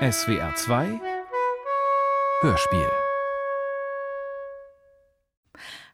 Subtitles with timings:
[0.00, 1.00] SWR 2
[2.42, 2.88] Hörspiel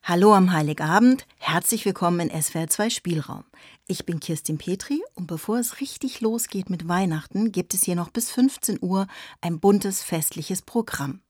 [0.02, 3.44] Hallo am Heiligabend, herzlich willkommen in SWR 2 Spielraum.
[3.86, 8.10] Ich bin Kirstin Petri und bevor es richtig losgeht mit Weihnachten, gibt es hier noch
[8.10, 9.06] bis 15 Uhr
[9.40, 11.22] ein buntes festliches Programm.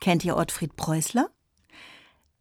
[0.00, 1.30] Kennt ihr Ottfried Preußler?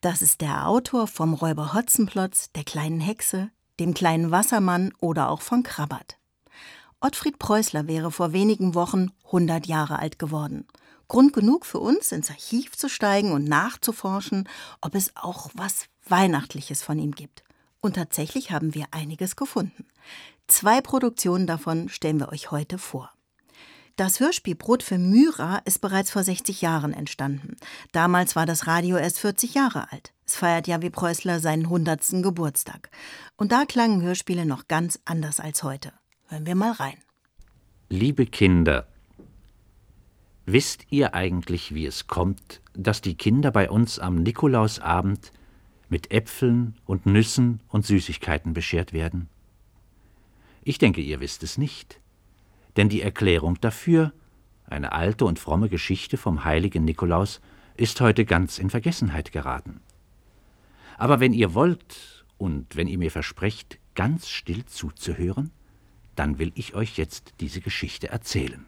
[0.01, 5.41] Das ist der Autor vom Räuber Hotzenplotz, der kleinen Hexe, dem kleinen Wassermann oder auch
[5.41, 6.18] von Krabbert.
[7.01, 10.67] Ottfried Preußler wäre vor wenigen Wochen 100 Jahre alt geworden.
[11.07, 14.49] Grund genug für uns, ins Archiv zu steigen und nachzuforschen,
[14.81, 17.43] ob es auch was Weihnachtliches von ihm gibt.
[17.79, 19.85] Und tatsächlich haben wir einiges gefunden.
[20.47, 23.11] Zwei Produktionen davon stellen wir euch heute vor.
[23.95, 27.55] Das Hörspiel Brot für Myra ist bereits vor 60 Jahren entstanden.
[27.91, 30.13] Damals war das Radio erst 40 Jahre alt.
[30.25, 32.23] Es feiert ja wie Preußler seinen 100.
[32.23, 32.89] Geburtstag.
[33.37, 35.93] Und da klangen Hörspiele noch ganz anders als heute.
[36.31, 36.97] Hören wir mal rein.
[37.89, 38.87] Liebe Kinder,
[40.45, 45.31] wisst ihr eigentlich, wie es kommt, dass die Kinder bei uns am Nikolausabend
[45.89, 49.27] mit Äpfeln und Nüssen und Süßigkeiten beschert werden?
[50.61, 51.99] Ich denke, ihr wisst es nicht.
[52.77, 54.13] Denn die Erklärung dafür,
[54.67, 57.41] eine alte und fromme Geschichte vom heiligen Nikolaus,
[57.75, 59.81] ist heute ganz in Vergessenheit geraten.
[60.95, 65.49] Aber wenn ihr wollt und wenn ihr mir versprecht, ganz still zuzuhören,
[66.19, 68.65] dann will ich euch jetzt diese Geschichte erzählen.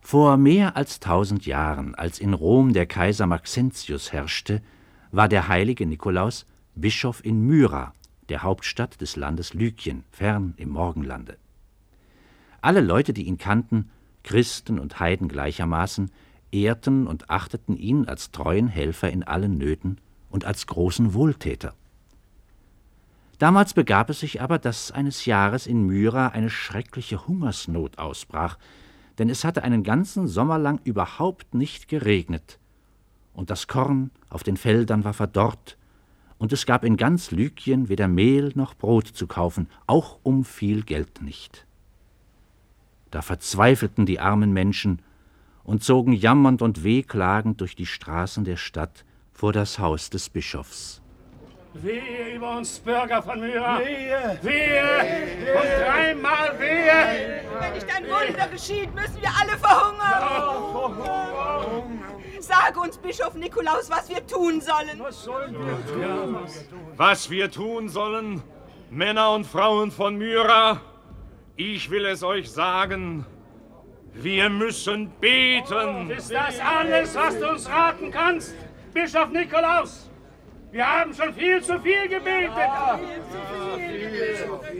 [0.00, 4.62] Vor mehr als tausend Jahren, als in Rom der Kaiser Maxentius herrschte,
[5.12, 7.92] war der heilige Nikolaus Bischof in Myra,
[8.30, 11.36] der Hauptstadt des Landes Lykien, fern im Morgenlande.
[12.62, 13.90] Alle Leute, die ihn kannten,
[14.22, 16.10] Christen und Heiden gleichermaßen,
[16.52, 19.98] ehrten und achteten ihn als treuen Helfer in allen Nöten
[20.30, 21.74] und als großen Wohltäter.
[23.40, 28.58] Damals begab es sich aber, dass eines Jahres in Myra eine schreckliche Hungersnot ausbrach,
[29.18, 32.58] denn es hatte einen ganzen Sommer lang überhaupt nicht geregnet,
[33.32, 35.78] und das Korn auf den Feldern war verdorrt,
[36.36, 40.82] und es gab in ganz Lykien weder Mehl noch Brot zu kaufen, auch um viel
[40.82, 41.66] Geld nicht.
[43.10, 45.00] Da verzweifelten die armen Menschen
[45.64, 51.00] und zogen jammernd und wehklagend durch die Straßen der Stadt vor das Haus des Bischofs.
[51.74, 53.78] Wehe über uns Bürger von Myra.
[53.78, 54.38] Wehe.
[54.42, 55.54] Wehe.
[55.54, 57.44] Und dreimal wehe.
[57.60, 60.20] Wenn nicht ein Wunder geschieht, müssen wir alle verhungern.
[62.40, 64.98] Sag uns, Bischof Nikolaus, was wir tun sollen.
[64.98, 66.36] Was sollen wir tun?
[66.96, 68.42] Was wir tun sollen,
[68.90, 70.80] Männer und Frauen von Myra,
[71.54, 73.24] ich will es euch sagen.
[74.12, 76.10] Wir müssen beten.
[76.10, 78.56] Ist das alles, was du uns raten kannst,
[78.92, 80.09] Bischof Nikolaus?
[80.72, 82.52] Wir haben schon viel zu viel gebetet.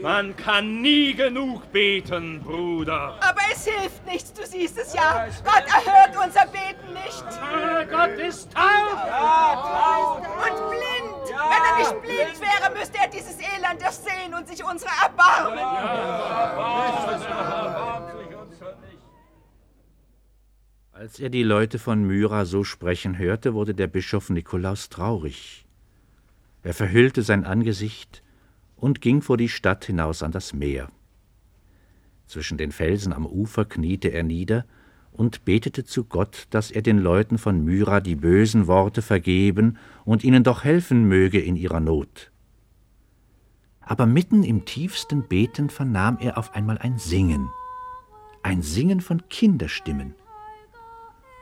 [0.01, 3.19] Man kann nie genug beten, Bruder.
[3.19, 5.27] Aber es hilft nichts, du siehst es ja.
[5.43, 7.25] Gott erhört unser Beten nicht.
[7.41, 10.25] Ah, Gott ist taub.
[10.45, 11.11] Und blind.
[11.27, 15.59] Wenn er nicht blind wäre, müsste er dieses Elend sehen und sich unserer erbarmen.
[20.93, 25.65] Als er die Leute von Myra so sprechen hörte, wurde der Bischof Nikolaus traurig.
[26.63, 28.23] Er verhüllte sein Angesicht
[28.75, 30.89] und ging vor die Stadt hinaus an das Meer.
[32.27, 34.65] Zwischen den Felsen am Ufer kniete er nieder
[35.11, 40.23] und betete zu Gott, dass er den Leuten von Myra die bösen Worte vergeben und
[40.23, 42.31] ihnen doch helfen möge in ihrer Not.
[43.81, 47.49] Aber mitten im tiefsten Beten vernahm er auf einmal ein Singen,
[48.43, 50.15] ein Singen von Kinderstimmen.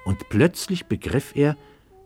[0.05, 1.55] Und plötzlich begriff er,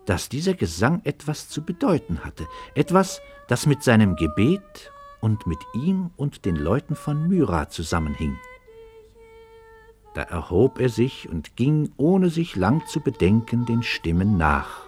[0.05, 4.91] dass dieser Gesang etwas zu bedeuten hatte, etwas, das mit seinem Gebet
[5.21, 8.37] und mit ihm und den Leuten von Myra zusammenhing.
[10.13, 14.85] Da erhob er sich und ging, ohne sich lang zu bedenken, den Stimmen nach.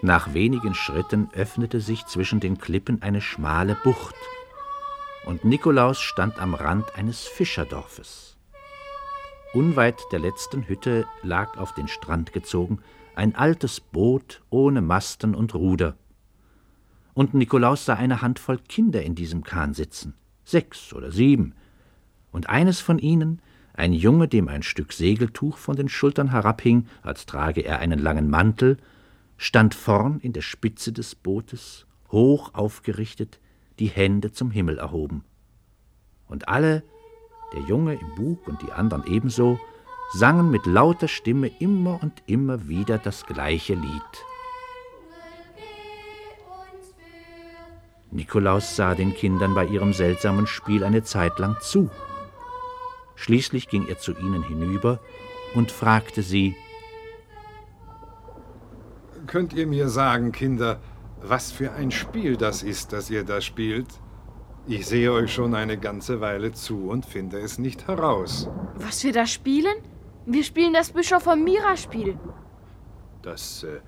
[0.00, 4.14] Nach wenigen Schritten öffnete sich zwischen den Klippen eine schmale Bucht,
[5.24, 8.27] und Nikolaus stand am Rand eines Fischerdorfes.
[9.54, 12.80] Unweit der letzten Hütte lag auf den Strand gezogen
[13.14, 15.96] ein altes Boot ohne Masten und Ruder.
[17.14, 20.14] Und Nikolaus sah eine Handvoll Kinder in diesem Kahn sitzen,
[20.44, 21.54] sechs oder sieben,
[22.30, 23.40] und eines von ihnen,
[23.72, 28.28] ein Junge, dem ein Stück Segeltuch von den Schultern herabhing, als trage er einen langen
[28.28, 28.76] Mantel,
[29.38, 33.40] stand vorn in der Spitze des Bootes, hoch aufgerichtet,
[33.78, 35.24] die Hände zum Himmel erhoben.
[36.26, 36.82] Und alle
[37.52, 39.58] der Junge im Bug und die anderen ebenso,
[40.12, 44.24] sangen mit lauter Stimme immer und immer wieder das gleiche Lied.
[48.10, 51.90] Nikolaus sah den Kindern bei ihrem seltsamen Spiel eine Zeit lang zu.
[53.16, 55.00] Schließlich ging er zu ihnen hinüber
[55.54, 56.56] und fragte sie,
[59.26, 60.80] Könnt ihr mir sagen, Kinder,
[61.20, 63.88] was für ein Spiel das ist, das ihr da spielt?
[64.70, 68.50] Ich sehe euch schon eine ganze Weile zu und finde es nicht heraus.
[68.74, 69.74] Was wir da spielen?
[70.26, 72.18] Wir spielen das Bischof von Mira-Spiel.
[73.22, 73.80] Das äh,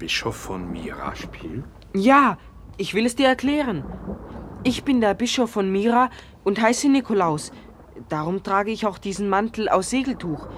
[0.00, 1.62] Bischof von Mira-Spiel?
[1.94, 2.38] Ja,
[2.76, 3.84] ich will es dir erklären.
[4.64, 6.10] Ich bin der Bischof von Mira
[6.42, 7.52] und heiße Nikolaus.
[8.08, 10.48] Darum trage ich auch diesen Mantel aus Segeltuch.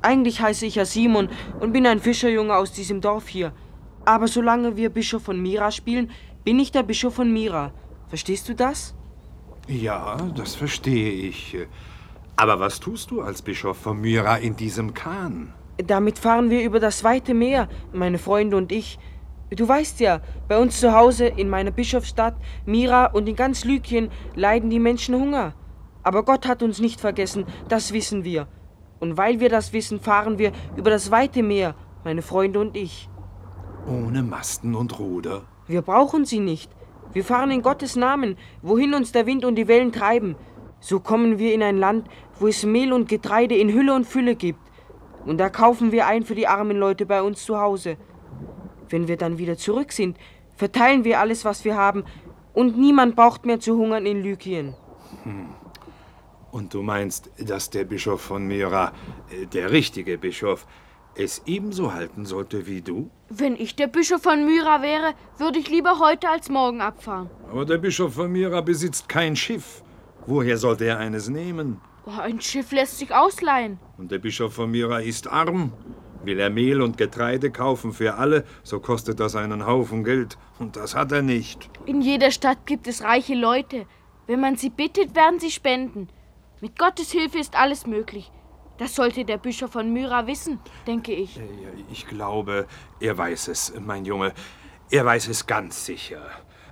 [0.00, 1.28] Eigentlich heiße ich ja Simon
[1.58, 3.52] und bin ein Fischerjunge aus diesem Dorf hier.
[4.04, 6.12] Aber solange wir Bischof von Mira spielen,
[6.44, 7.72] bin ich der Bischof von Mira.
[8.12, 8.94] Verstehst du das?
[9.68, 11.56] Ja, das verstehe ich.
[12.36, 15.54] Aber was tust du als Bischof von Myra in diesem Kahn?
[15.78, 18.98] Damit fahren wir über das weite Meer, meine Freunde und ich.
[19.48, 22.34] Du weißt ja, bei uns zu Hause in meiner Bischofsstadt,
[22.66, 25.54] Mira und in ganz Lykien leiden die Menschen Hunger.
[26.02, 28.46] Aber Gott hat uns nicht vergessen, das wissen wir.
[29.00, 31.74] Und weil wir das wissen, fahren wir über das weite Meer,
[32.04, 33.08] meine Freunde und ich.
[33.86, 35.44] Ohne Masten und Ruder?
[35.66, 36.70] Wir brauchen sie nicht.
[37.12, 40.36] Wir fahren in Gottes Namen, wohin uns der Wind und die Wellen treiben.
[40.80, 44.34] So kommen wir in ein Land, wo es Mehl und Getreide in Hülle und Fülle
[44.34, 44.60] gibt.
[45.24, 47.96] Und da kaufen wir ein für die armen Leute bei uns zu Hause.
[48.88, 50.18] Wenn wir dann wieder zurück sind,
[50.56, 52.04] verteilen wir alles, was wir haben,
[52.54, 54.74] und niemand braucht mehr zu hungern in Lykien.
[55.22, 55.48] Hm.
[56.50, 58.92] Und du meinst, dass der Bischof von Myra,
[59.30, 60.66] äh, der richtige Bischof,
[61.14, 63.10] es ebenso halten sollte wie du?
[63.28, 67.30] Wenn ich der Bischof von Myra wäre, würde ich lieber heute als morgen abfahren.
[67.50, 69.82] Aber der Bischof von Myra besitzt kein Schiff.
[70.26, 71.80] Woher sollte er eines nehmen?
[72.06, 73.78] Oh, ein Schiff lässt sich ausleihen.
[73.98, 75.72] Und der Bischof von Myra ist arm.
[76.24, 80.38] Will er Mehl und Getreide kaufen für alle, so kostet das einen Haufen Geld.
[80.58, 81.68] Und das hat er nicht.
[81.84, 83.86] In jeder Stadt gibt es reiche Leute.
[84.28, 86.08] Wenn man sie bittet, werden sie spenden.
[86.60, 88.30] Mit Gottes Hilfe ist alles möglich.
[88.82, 90.58] Das sollte der Bischof von Myra wissen,
[90.88, 91.38] denke ich.
[91.38, 91.42] Äh,
[91.92, 92.66] ich glaube,
[92.98, 94.32] er weiß es, mein Junge.
[94.90, 96.28] Er weiß es ganz sicher.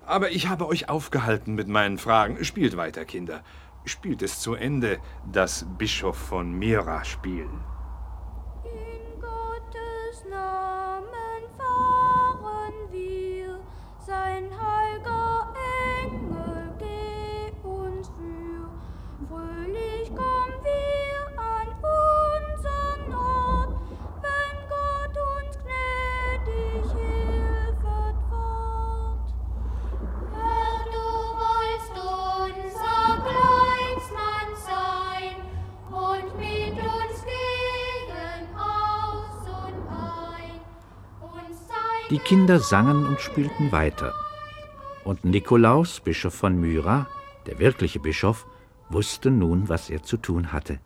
[0.06, 2.44] Aber ich habe euch aufgehalten mit meinen Fragen.
[2.44, 3.44] Spielt weiter, Kinder.
[3.84, 4.98] Spielt es zu Ende,
[5.30, 7.46] das Bischof von Myra Spiel.
[42.10, 44.12] Die Kinder sangen und spielten weiter.
[45.04, 47.06] Und Nikolaus, Bischof von Myra,
[47.46, 48.48] der wirkliche Bischof,
[48.88, 50.80] wusste nun, was er zu tun hatte.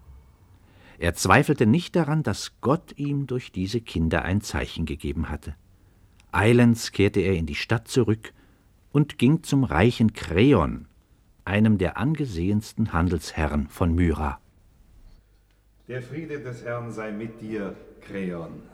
[0.99, 5.55] Er zweifelte nicht daran, dass Gott ihm durch diese Kinder ein Zeichen gegeben hatte.
[6.31, 8.35] Eilends kehrte er in die Stadt zurück
[8.93, 10.88] und ging zum reichen Kreon,
[11.47, 14.41] einem der angesehensten Handelsherren von Myra.
[15.88, 18.74] Der Friede des Herrn sei mit dir, Kreon.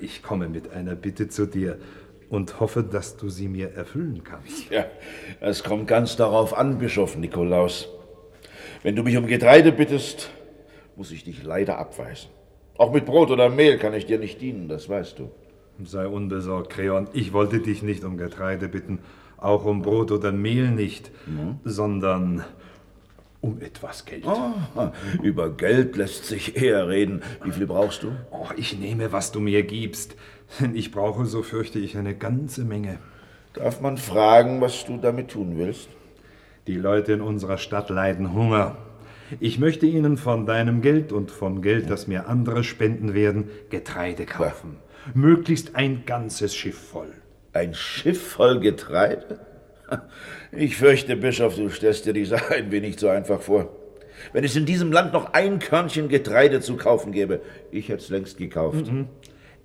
[0.00, 1.78] Ich komme mit einer Bitte zu dir
[2.28, 4.70] und hoffe, dass du sie mir erfüllen kannst.
[4.70, 4.86] Ja,
[5.40, 7.88] es kommt ganz darauf an, Bischof Nikolaus.
[8.82, 10.30] Wenn du mich um Getreide bittest,
[10.96, 12.30] muss ich dich leider abweisen.
[12.76, 15.30] Auch mit Brot oder Mehl kann ich dir nicht dienen, das weißt du.
[15.84, 17.08] Sei unbesorgt, Kreon.
[17.12, 18.98] Ich wollte dich nicht um Getreide bitten,
[19.36, 21.60] auch um Brot oder Mehl nicht, Mhm.
[21.64, 22.44] sondern
[23.40, 24.26] um etwas Geld.
[24.26, 24.92] Ah,
[25.22, 27.22] über Geld lässt sich eher reden.
[27.44, 28.12] Wie viel brauchst du?
[28.30, 30.16] Oh, ich nehme, was du mir gibst.
[30.60, 32.98] Denn ich brauche, so fürchte ich, eine ganze Menge.
[33.54, 35.88] Darf man fragen, was du damit tun willst?
[36.66, 38.76] Die Leute in unserer Stadt leiden Hunger.
[39.40, 44.26] Ich möchte ihnen von deinem Geld und vom Geld, das mir andere spenden werden, Getreide
[44.26, 44.76] kaufen.
[45.14, 47.12] Möglichst ein ganzes Schiff voll.
[47.52, 49.40] Ein Schiff voll Getreide?
[50.52, 53.68] Ich fürchte, Bischof, du stellst dir die Sache ein wenig zu einfach vor.
[54.32, 57.40] Wenn es in diesem Land noch ein Körnchen Getreide zu kaufen gäbe,
[57.70, 58.90] ich hätte es längst gekauft.
[58.90, 59.08] Mhm.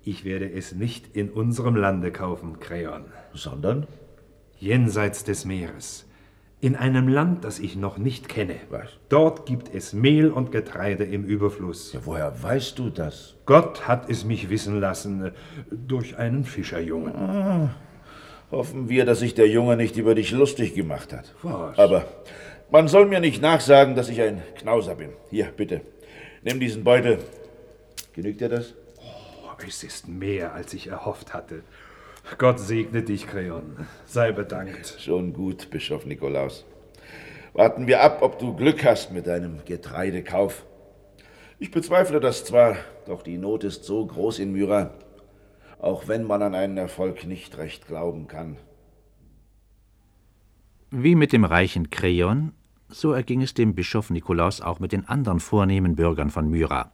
[0.04, 3.06] Ich werde es nicht in unserem Lande kaufen, Kreon.
[3.32, 3.86] Sondern?
[4.58, 6.06] Jenseits des Meeres.
[6.60, 8.56] In einem Land, das ich noch nicht kenne.
[8.70, 8.88] Was?
[9.08, 11.92] Dort gibt es Mehl und Getreide im Überfluss.
[11.92, 13.34] Ja, woher weißt du das?
[13.44, 15.32] Gott hat es mich wissen lassen
[15.70, 17.14] durch einen Fischerjungen.
[17.14, 17.74] Ah,
[18.54, 21.34] hoffen wir, dass sich der Junge nicht über dich lustig gemacht hat.
[21.42, 21.78] Was?
[21.78, 22.04] Aber
[22.70, 25.10] man soll mir nicht nachsagen, dass ich ein Knauser bin.
[25.30, 25.80] Hier, bitte.
[26.42, 27.18] Nimm diesen Beutel.
[28.12, 28.74] Genügt dir das?
[28.98, 31.62] Oh, es ist mehr, als ich erhofft hatte.
[32.38, 33.86] Gott segne dich, Kreon.
[34.06, 34.96] Sei bedankt.
[34.98, 36.64] Schon gut, Bischof Nikolaus.
[37.52, 40.64] Warten wir ab, ob du Glück hast mit deinem Getreidekauf.
[41.58, 44.90] Ich bezweifle das zwar, doch die Not ist so groß in Myra,
[45.84, 48.56] auch wenn man an einen Erfolg nicht recht glauben kann.
[50.90, 52.52] Wie mit dem reichen Kreon,
[52.88, 56.90] so erging es dem Bischof Nikolaus auch mit den anderen vornehmen Bürgern von Myra.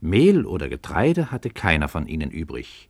[0.00, 2.88] Mehl oder Getreide hatte keiner von ihnen übrig.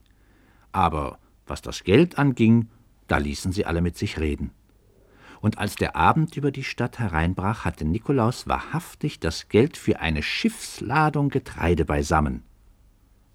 [0.71, 2.69] Aber was das Geld anging,
[3.09, 4.53] da ließen sie alle mit sich reden.
[5.41, 10.23] Und als der Abend über die Stadt hereinbrach, hatte Nikolaus wahrhaftig das Geld für eine
[10.23, 12.45] Schiffsladung Getreide beisammen.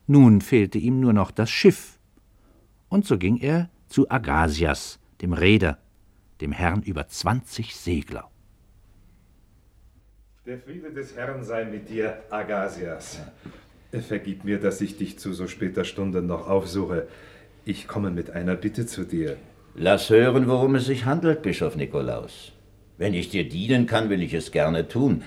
[0.06, 1.98] Nun fehlte ihm nur noch das Schiff.
[2.90, 5.78] Und so ging er zu Agasias, dem Reeder,
[6.42, 8.30] dem Herrn über zwanzig Segler.
[10.46, 13.22] Der Friede des Herrn sei mit dir, Agasias.
[14.08, 17.08] Vergib mir, dass ich dich zu so später Stunde noch aufsuche.
[17.64, 19.38] Ich komme mit einer Bitte zu dir.
[19.76, 22.52] Lass hören, worum es sich handelt, Bischof Nikolaus.
[22.98, 25.24] Wenn ich dir dienen kann, will ich es gerne tun.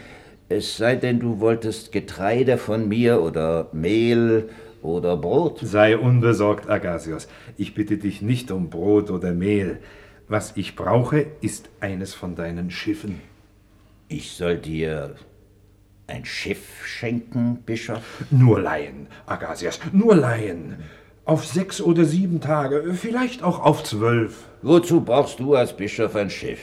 [0.49, 4.51] Es sei denn, du wolltest Getreide von mir oder Mehl
[4.87, 5.61] oder Brot.
[5.63, 7.29] Sei unbesorgt, Agasios.
[7.57, 9.81] Ich bitte dich nicht um Brot oder Mehl.
[10.29, 13.21] Was ich brauche, ist eines von deinen Schiffen.
[14.09, 15.17] Ich soll dir
[16.07, 18.03] ein Schiff schenken, Bischof?
[18.31, 20.77] Nur leihen, Agasias, nur leihen.
[21.25, 24.45] Auf sechs oder sieben Tage, vielleicht auch auf zwölf.
[24.63, 26.61] Wozu brauchst du als Bischof ein Schiff?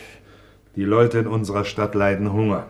[0.75, 2.67] Die Leute in unserer Stadt leiden Hunger.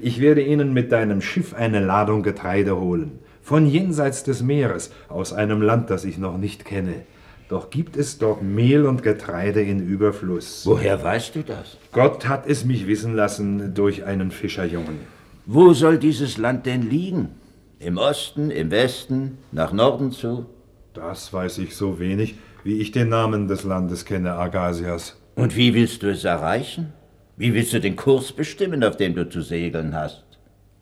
[0.00, 3.20] Ich werde ihnen mit deinem Schiff eine Ladung Getreide holen.
[3.48, 7.06] Von jenseits des Meeres, aus einem Land, das ich noch nicht kenne.
[7.48, 10.66] Doch gibt es dort Mehl und Getreide in Überfluss.
[10.66, 11.78] Woher weißt du das?
[11.92, 14.98] Gott hat es mich wissen lassen durch einen Fischerjungen.
[15.46, 17.30] Wo soll dieses Land denn liegen?
[17.78, 20.44] Im Osten, im Westen, nach Norden zu?
[20.92, 25.16] Das weiß ich so wenig, wie ich den Namen des Landes kenne, Agasias.
[25.36, 26.92] Und wie willst du es erreichen?
[27.38, 30.27] Wie willst du den Kurs bestimmen, auf dem du zu segeln hast?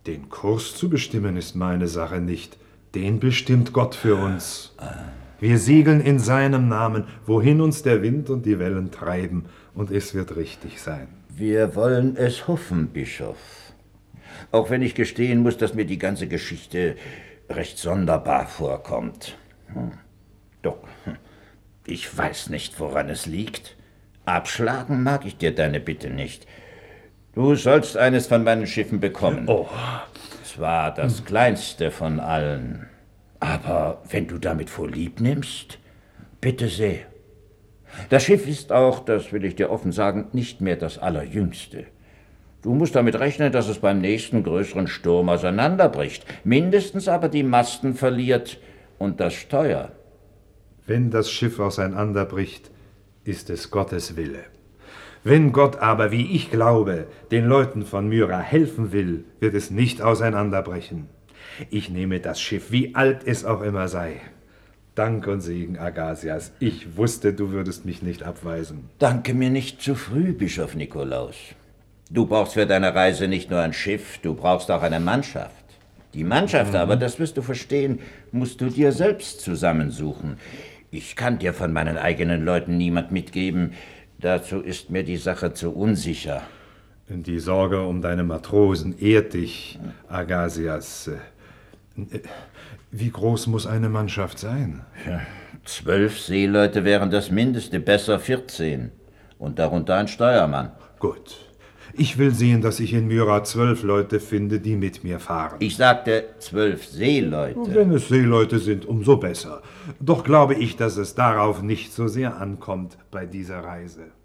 [0.06, 2.56] Den Kurs zu bestimmen ist meine Sache nicht.
[2.94, 4.72] Den bestimmt Gott für uns.
[5.40, 10.14] Wir segeln in seinem Namen, wohin uns der Wind und die Wellen treiben, und es
[10.14, 11.08] wird richtig sein.
[11.28, 13.36] Wir wollen es hoffen, Bischof.
[14.52, 16.94] Auch wenn ich gestehen muss, dass mir die ganze Geschichte
[17.50, 19.36] recht sonderbar vorkommt.
[19.74, 19.92] Hm.
[20.62, 21.16] Doch, hm.
[21.84, 23.76] ich weiß nicht, woran es liegt.
[24.24, 26.46] Abschlagen mag ich dir deine Bitte nicht.
[27.36, 29.46] Du sollst eines von meinen Schiffen bekommen.
[29.46, 29.68] Oh.
[30.42, 32.88] Zwar das kleinste von allen,
[33.40, 35.78] aber wenn du damit vorlieb nimmst,
[36.40, 37.00] bitte sehr.
[38.08, 41.84] Das Schiff ist auch, das will ich dir offen sagen, nicht mehr das allerjüngste.
[42.62, 47.94] Du musst damit rechnen, dass es beim nächsten größeren Sturm auseinanderbricht, mindestens aber die Masten
[47.94, 48.58] verliert
[48.98, 49.92] und das Steuer.
[50.86, 52.70] Wenn das Schiff auseinanderbricht,
[53.24, 54.55] ist es Gottes Wille.
[55.28, 60.00] Wenn Gott aber, wie ich glaube, den Leuten von Myra helfen will, wird es nicht
[60.00, 61.08] auseinanderbrechen.
[61.68, 64.20] Ich nehme das Schiff, wie alt es auch immer sei.
[64.94, 66.52] Dank und Segen, Agasias.
[66.60, 68.88] Ich wusste, du würdest mich nicht abweisen.
[69.00, 71.34] Danke mir nicht zu früh, Bischof Nikolaus.
[72.08, 75.64] Du brauchst für deine Reise nicht nur ein Schiff, du brauchst auch eine Mannschaft.
[76.14, 76.78] Die Mannschaft Mhm.
[76.78, 77.98] aber, das wirst du verstehen,
[78.30, 80.36] musst du dir selbst zusammensuchen.
[80.92, 83.72] Ich kann dir von meinen eigenen Leuten niemand mitgeben.
[84.26, 86.42] Dazu ist mir die Sache zu unsicher.
[87.08, 89.78] Die Sorge um deine Matrosen ehrt dich,
[90.08, 91.12] Agasias.
[92.90, 94.84] Wie groß muss eine Mannschaft sein?
[95.06, 95.20] Ja,
[95.64, 98.90] zwölf Seeleute wären das Mindeste, besser 14.
[99.38, 100.72] Und darunter ein Steuermann.
[100.98, 101.36] Gut.
[101.94, 105.56] Ich will sehen, dass ich in Myra zwölf Leute finde, die mit mir fahren.
[105.60, 107.74] Ich sagte zwölf Seeleute.
[107.74, 109.62] Wenn es Seeleute sind, umso besser.
[110.00, 114.15] Doch glaube ich, dass es darauf nicht so sehr ankommt bei dieser Reise.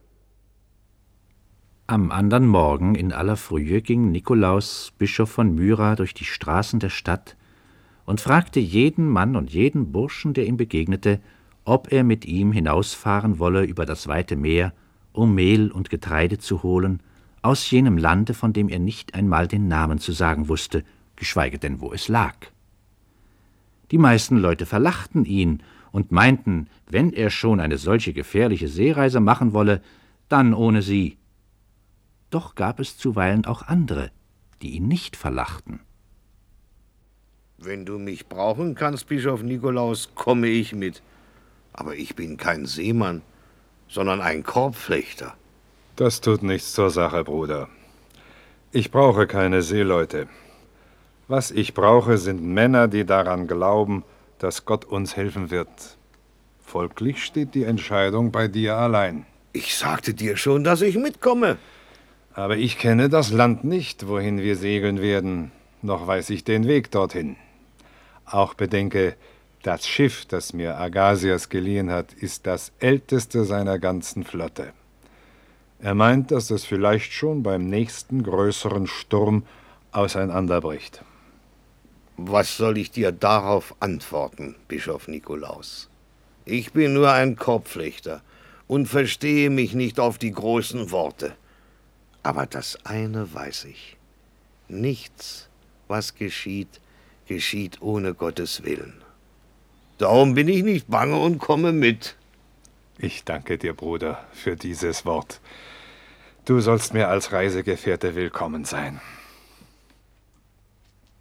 [1.91, 6.89] Am andern Morgen in aller Frühe ging Nikolaus, Bischof von Myra, durch die Straßen der
[6.89, 7.35] Stadt
[8.05, 11.19] und fragte jeden Mann und jeden Burschen, der ihm begegnete,
[11.65, 14.71] ob er mit ihm hinausfahren wolle über das weite Meer,
[15.11, 17.01] um Mehl und Getreide zu holen,
[17.41, 20.85] aus jenem Lande, von dem er nicht einmal den Namen zu sagen wusste,
[21.17, 22.37] geschweige denn, wo es lag.
[23.91, 29.51] Die meisten Leute verlachten ihn und meinten, wenn er schon eine solche gefährliche Seereise machen
[29.51, 29.81] wolle,
[30.29, 31.17] dann ohne sie.
[32.31, 34.09] Doch gab es zuweilen auch andere,
[34.61, 35.81] die ihn nicht verlachten.
[37.57, 41.03] Wenn du mich brauchen kannst, Bischof Nikolaus, komme ich mit.
[41.73, 43.21] Aber ich bin kein Seemann,
[43.87, 45.35] sondern ein Korbflechter.
[45.95, 47.69] Das tut nichts zur Sache, Bruder.
[48.71, 50.27] Ich brauche keine Seeleute.
[51.27, 54.03] Was ich brauche, sind Männer, die daran glauben,
[54.39, 55.97] dass Gott uns helfen wird.
[56.59, 59.25] Folglich steht die Entscheidung bei dir allein.
[59.53, 61.57] Ich sagte dir schon, dass ich mitkomme.
[62.33, 66.91] Aber ich kenne das Land nicht, wohin wir segeln werden, noch weiß ich den Weg
[66.91, 67.35] dorthin.
[68.25, 69.15] Auch bedenke,
[69.63, 74.73] das Schiff, das mir Agasias geliehen hat, ist das älteste seiner ganzen Flotte.
[75.79, 79.43] Er meint, dass es vielleicht schon beim nächsten größeren Sturm
[79.91, 81.03] auseinanderbricht.
[82.17, 85.89] Was soll ich dir darauf antworten, Bischof Nikolaus?
[86.45, 88.21] Ich bin nur ein Korbflechter
[88.67, 91.33] und verstehe mich nicht auf die großen Worte.
[92.23, 93.97] Aber das eine weiß ich.
[94.67, 95.49] Nichts,
[95.87, 96.79] was geschieht,
[97.27, 99.01] geschieht ohne Gottes Willen.
[99.97, 102.15] Darum bin ich nicht bange und komme mit.
[102.97, 105.41] Ich danke dir, Bruder, für dieses Wort.
[106.45, 108.99] Du sollst mir als Reisegefährte willkommen sein.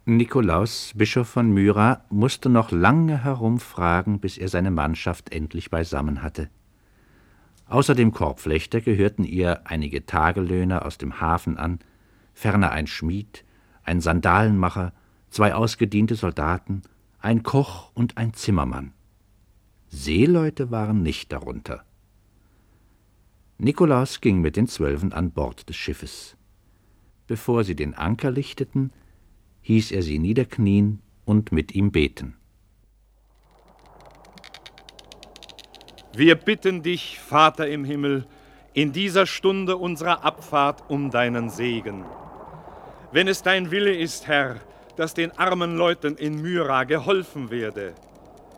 [0.05, 6.49] Nikolaus, Bischof von Myra, musste noch lange herumfragen, bis er seine Mannschaft endlich beisammen hatte.
[7.71, 11.79] Außer dem Korbflechter gehörten ihr einige Tagelöhner aus dem Hafen an,
[12.33, 13.45] ferner ein Schmied,
[13.83, 14.91] ein Sandalenmacher,
[15.29, 16.81] zwei ausgediente Soldaten,
[17.19, 18.91] ein Koch und ein Zimmermann.
[19.87, 21.85] Seeleute waren nicht darunter.
[23.57, 26.35] Nikolaus ging mit den Zwölfen an Bord des Schiffes.
[27.25, 28.91] Bevor sie den Anker lichteten,
[29.61, 32.35] hieß er sie niederknien und mit ihm beten.
[36.13, 38.25] Wir bitten dich, Vater im Himmel,
[38.73, 42.03] in dieser Stunde unserer Abfahrt um deinen Segen.
[43.13, 44.59] Wenn es dein Wille ist, Herr,
[44.97, 47.93] dass den armen Leuten in Myra geholfen werde,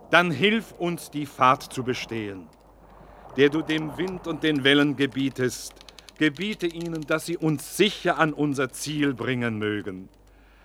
[0.10, 2.48] dann hilf uns, die Fahrt zu bestehen.
[3.38, 5.74] Der du dem Wind und den Wellen gebietest,
[6.17, 10.10] gebiete ihnen, dass sie uns sicher an unser Ziel bringen mögen.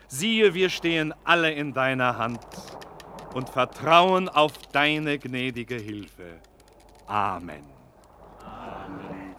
[0.07, 2.41] Siehe, wir stehen alle in deiner Hand
[3.35, 6.41] und vertrauen auf deine gnädige Hilfe.
[7.09, 7.65] Amen.
[8.45, 9.35] Amen.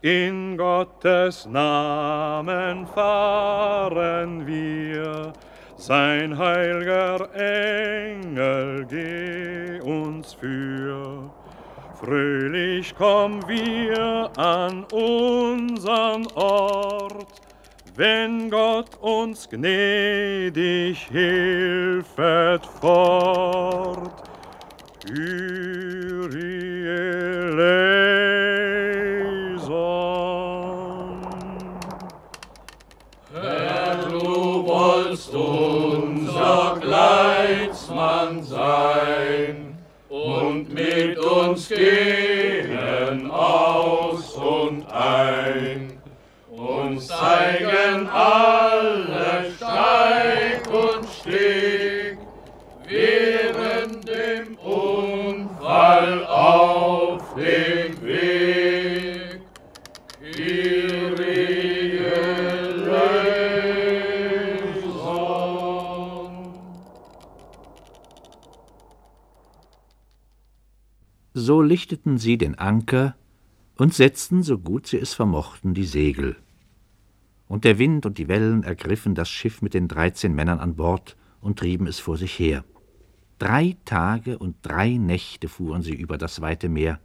[0.00, 5.34] In Gottes Namen fahren wir,
[5.76, 11.30] sein heilger Engel geh uns für.
[12.00, 17.42] Fröhlich kommen wir an unseren Ort,
[17.94, 24.27] wenn Gott uns gnädig hilfet fort.
[35.18, 35.57] Story.
[72.08, 73.16] Lichteten sie den Anker
[73.76, 76.36] und setzten, so gut sie es vermochten, die Segel.
[77.48, 81.16] Und der Wind und die Wellen ergriffen das Schiff mit den dreizehn Männern an Bord
[81.42, 82.64] und trieben es vor sich her.
[83.38, 86.98] Drei Tage und drei Nächte fuhren sie über das weite Meer.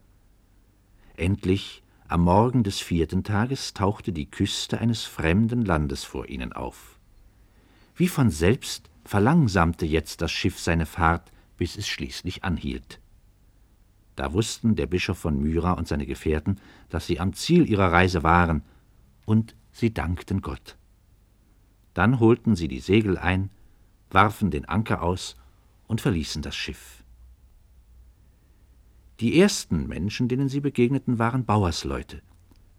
[1.18, 6.98] Endlich, am Morgen des vierten Tages, tauchte die Küste eines fremden Landes vor ihnen auf.
[7.96, 13.03] Wie von selbst verlangsamte jetzt das Schiff seine Fahrt, bis es schließlich anhielt.
[14.16, 18.24] Da wussten der Bischof von Myra und seine Gefährten, dass sie am Ziel ihrer Reise
[18.24, 18.64] waren,
[19.26, 20.78] und sie dankten Gott.
[21.94, 23.50] Dann holten sie die Segel ein,
[24.12, 25.36] warfen den Anker aus
[25.88, 27.04] und verließen das Schiff.
[29.20, 32.22] Die ersten Menschen, denen sie begegneten, waren Bauersleute,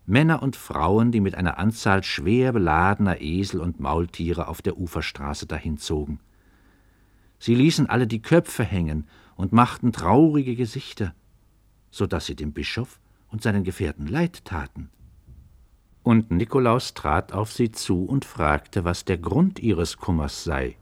[0.07, 5.47] Männer und Frauen, die mit einer Anzahl schwer beladener Esel und Maultiere auf der Uferstraße
[5.47, 6.21] dahinzogen.
[7.39, 11.15] Sie ließen alle die Köpfe hängen und machten traurige Gesichter,
[11.95, 12.99] so dass sie dem Bischof
[13.31, 14.91] und seinen Gefährten leid taten.
[16.03, 20.77] Und Nikolaus trat auf sie zu und fragte, was der Grund ihres Kummers sei.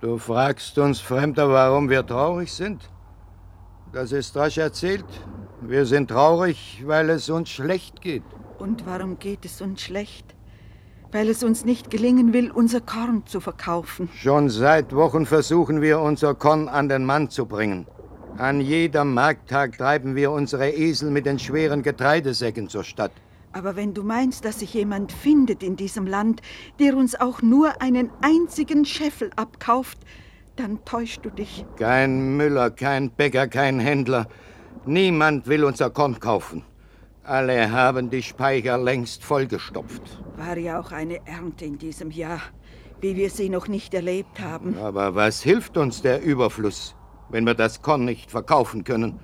[0.00, 2.88] Du fragst uns Fremder, warum wir traurig sind?
[3.92, 5.04] Das ist rasch erzählt.
[5.60, 8.24] Wir sind traurig, weil es uns schlecht geht.
[8.58, 10.34] Und warum geht es uns schlecht?
[11.10, 14.08] Weil es uns nicht gelingen will, unser Korn zu verkaufen.
[14.14, 17.86] Schon seit Wochen versuchen wir, unser Korn an den Mann zu bringen.
[18.38, 23.12] An jedem Markttag treiben wir unsere Esel mit den schweren Getreidesäcken zur Stadt.
[23.52, 26.40] Aber wenn du meinst, dass sich jemand findet in diesem Land,
[26.78, 29.98] der uns auch nur einen einzigen Scheffel abkauft,
[30.56, 31.66] dann täuschst du dich.
[31.76, 34.26] Kein Müller, kein Bäcker, kein Händler.
[34.86, 36.64] Niemand will unser Korn kaufen.
[37.24, 40.02] Alle haben die Speicher längst vollgestopft.
[40.36, 42.40] War ja auch eine Ernte in diesem Jahr,
[43.00, 44.76] wie wir sie noch nicht erlebt haben.
[44.78, 46.96] Aber was hilft uns der Überfluss,
[47.32, 49.18] wenn wir das Korn nicht verkaufen können?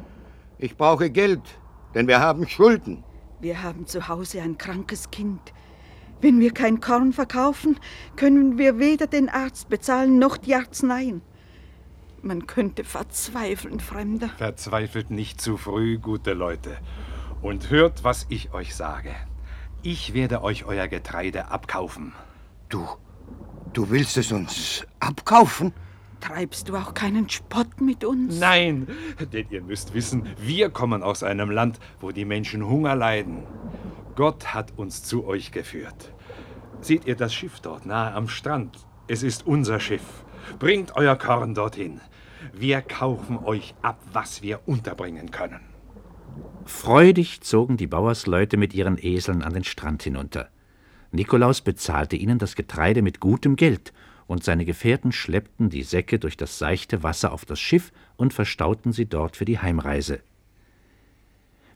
[0.59, 1.43] Ich brauche Geld,
[1.95, 3.05] denn wir haben Schulden.
[3.41, 5.53] Wir haben zu Hause ein krankes Kind.
[6.21, 7.79] Wenn wir kein Korn verkaufen,
[8.17, 11.23] können wir weder den Arzt bezahlen noch die Arzneien.
[12.23, 14.31] Man könnte verzweifeln, Fremder.
[14.31, 16.79] Verzweifelt nicht zu früh, gute Leute.
[17.41, 19.15] Und hört, was ich euch sage.
[19.83, 22.13] Ich werde euch euer Getreide abkaufen.
[22.69, 22.85] Du,
[23.73, 25.73] du willst es uns abkaufen?
[26.21, 28.41] Treibst du auch keinen Spott mit uns?
[28.41, 28.89] Nein,
[29.33, 33.45] denn ihr müsst wissen, wir kommen aus einem Land, wo die Menschen Hunger leiden.
[34.17, 36.13] Gott hat uns zu euch geführt.
[36.81, 38.77] Seht ihr das Schiff dort nahe am Strand?
[39.07, 40.25] Es ist unser Schiff.
[40.59, 42.01] Bringt euer Korn dorthin.
[42.53, 45.61] Wir kaufen euch ab, was wir unterbringen können.
[46.65, 50.49] Freudig zogen die Bauersleute mit ihren Eseln an den Strand hinunter.
[51.11, 53.93] Nikolaus bezahlte ihnen das Getreide mit gutem Geld,
[54.29, 58.93] und seine Gefährten schleppten die Säcke durch das seichte Wasser auf das Schiff und verstauten
[58.93, 60.21] sie dort für die Heimreise.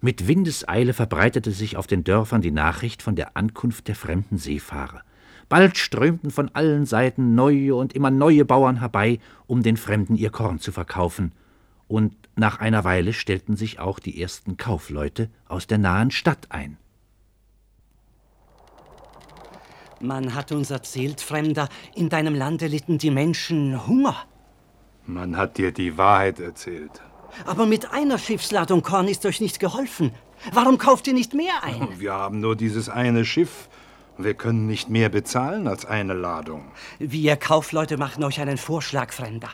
[0.01, 5.03] Mit Windeseile verbreitete sich auf den Dörfern die Nachricht von der Ankunft der fremden Seefahrer.
[5.49, 10.31] Bald strömten von allen Seiten neue und immer neue Bauern herbei, um den Fremden ihr
[10.31, 11.33] Korn zu verkaufen,
[11.89, 16.79] und nach einer Weile stellten sich auch die ersten Kaufleute aus der nahen Stadt ein.
[20.03, 24.17] Man hat uns erzählt, Fremder, in deinem Lande litten die Menschen Hunger.
[25.07, 27.01] Man hat dir die Wahrheit erzählt.
[27.47, 30.13] Aber mit einer Schiffsladung Korn ist euch nicht geholfen.
[30.53, 31.89] Warum kauft ihr nicht mehr ein?
[32.01, 33.69] Wir haben nur dieses eine Schiff.
[34.19, 36.73] Wir können nicht mehr bezahlen als eine Ladung.
[36.99, 39.51] Wir Kaufleute machen euch einen Vorschlag, Fremder.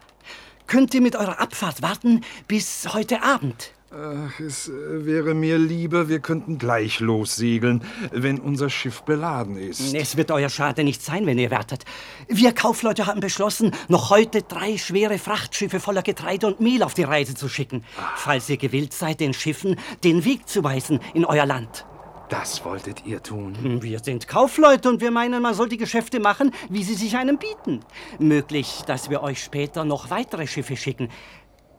[0.66, 3.72] Könnt ihr mit eurer Abfahrt warten bis heute Abend?
[3.90, 9.94] Ach, es äh, wäre mir lieber, wir könnten gleich lossegeln, wenn unser Schiff beladen ist.
[9.94, 11.86] Es wird euer Schade nicht sein, wenn ihr wartet.
[12.28, 17.04] Wir Kaufleute haben beschlossen, noch heute drei schwere Frachtschiffe voller Getreide und Mehl auf die
[17.04, 17.82] Reise zu schicken,
[18.14, 21.86] falls ihr gewillt seid, den Schiffen den Weg zu weisen in euer Land.
[22.28, 23.80] Das wolltet ihr tun?
[23.80, 27.38] Wir sind Kaufleute und wir meinen, man soll die Geschäfte machen, wie sie sich einem
[27.38, 27.80] bieten.
[28.18, 31.08] Möglich, dass wir euch später noch weitere Schiffe schicken.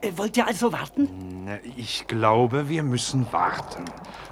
[0.01, 1.09] Äh, Wollt ihr also warten?
[1.75, 3.85] Ich glaube, wir müssen warten.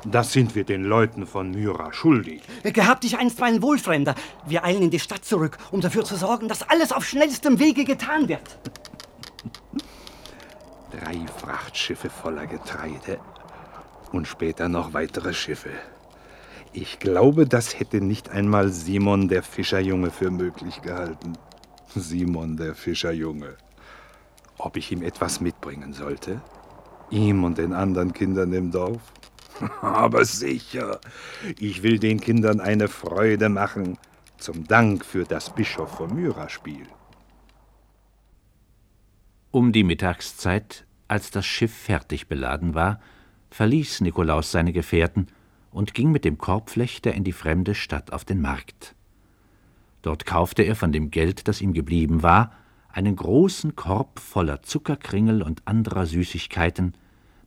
[0.05, 2.41] Das sind wir den Leuten von Myra schuldig.
[2.63, 4.15] Gehabt dich einstweilen wohl, Fremder.
[4.45, 7.83] Wir eilen in die Stadt zurück, um dafür zu sorgen, dass alles auf schnellstem Wege
[7.83, 8.59] getan wird.
[10.91, 13.19] Drei Frachtschiffe voller Getreide
[14.11, 15.71] und später noch weitere Schiffe.
[16.71, 21.33] Ich glaube, das hätte nicht einmal Simon der Fischerjunge für möglich gehalten.
[21.95, 23.57] Simon der Fischerjunge.
[24.57, 26.41] Ob ich ihm etwas mitbringen sollte?
[27.09, 29.01] Ihm und den anderen Kindern im Dorf?
[29.81, 30.99] Aber sicher.
[31.59, 33.97] Ich will den Kindern eine Freude machen,
[34.37, 36.87] zum Dank für das Bischof von Myra-Spiel.
[39.51, 42.99] Um die Mittagszeit, als das Schiff fertig beladen war,
[43.49, 45.27] verließ Nikolaus seine Gefährten
[45.71, 48.95] und ging mit dem Korbflechter in die fremde Stadt auf den Markt.
[50.01, 52.51] Dort kaufte er von dem Geld, das ihm geblieben war,
[52.91, 56.93] einen großen Korb voller Zuckerkringel und anderer Süßigkeiten,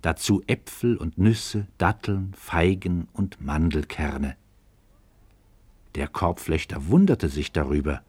[0.03, 4.37] dazu Äpfel und Nüsse, Datteln, Feigen und Mandelkerne.
[5.94, 8.03] Der Korbflechter wunderte sich darüber.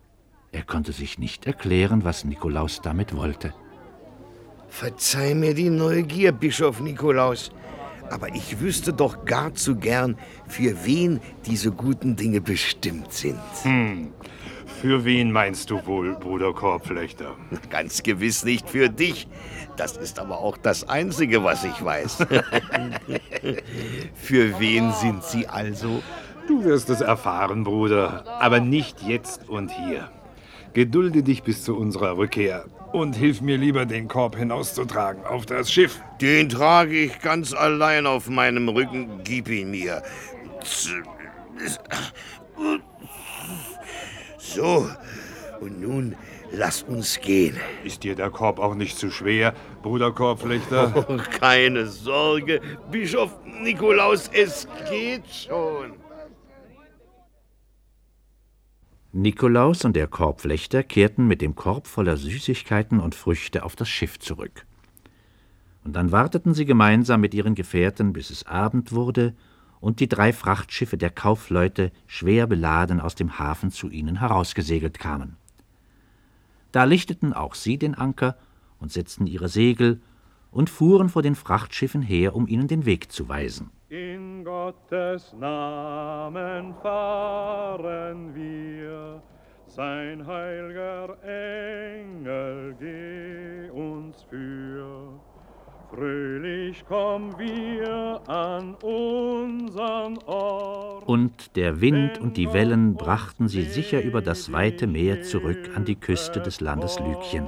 [0.52, 3.54] Er konnte sich nicht erklären, was Nikolaus damit wollte.
[4.68, 7.52] Verzeih mir die Neugier, Bischof Nikolaus.
[8.10, 10.18] Aber ich wüsste doch gar zu gern,
[10.48, 13.40] für wen diese guten Dinge bestimmt sind.
[13.64, 14.12] Hm.
[14.82, 17.36] Für wen meinst du wohl, Bruder Korbflechter?
[17.70, 19.28] Ganz gewiss nicht für dich.
[19.78, 22.18] Das ist aber auch das Einzige, was ich weiß.
[24.16, 26.02] für wen sind sie also?
[26.48, 30.10] Du wirst es erfahren, Bruder, aber nicht jetzt und hier.
[30.74, 35.72] Gedulde dich bis zu unserer Rückkehr und hilf mir lieber, den Korb hinauszutragen auf das
[35.72, 36.02] Schiff.
[36.20, 39.22] Den trage ich ganz allein auf meinem Rücken.
[39.24, 40.02] Gib ihn mir.
[44.54, 44.90] So,
[45.62, 46.16] und nun
[46.52, 47.56] lass uns gehen.
[47.86, 51.06] Ist dir der Korb auch nicht zu schwer, Bruder Korbflechter?
[51.08, 52.60] Oh, keine Sorge,
[52.92, 55.94] Bischof Nikolaus, es geht schon.
[59.14, 64.20] Nikolaus und der Korbflechter kehrten mit dem Korb voller Süßigkeiten und Früchte auf das Schiff
[64.20, 64.66] zurück.
[65.86, 69.34] Und dann warteten sie gemeinsam mit ihren Gefährten, bis es Abend wurde
[69.82, 75.36] und die drei Frachtschiffe der Kaufleute schwer beladen aus dem Hafen zu ihnen herausgesegelt kamen.
[76.72, 78.38] Da lichteten auch sie den Anker
[78.80, 80.00] und setzten ihre Segel
[80.52, 83.72] und fuhren vor den Frachtschiffen her, um ihnen den Weg zu weisen.
[83.90, 89.22] In Gottes Namen fahren wir,
[89.66, 95.21] sein heiliger Engel geh uns für.
[95.94, 101.06] Fröhlich kommen wir an unseren Ort.
[101.06, 105.84] Und der Wind und die Wellen brachten sie sicher über das weite Meer zurück an
[105.84, 107.46] die Küste des Landes Lykien.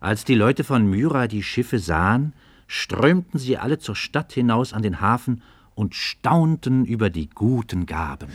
[0.00, 2.32] Als die Leute von Myra die Schiffe sahen,
[2.66, 5.42] strömten sie alle zur Stadt hinaus an den Hafen
[5.76, 8.28] und staunten über die guten Gaben.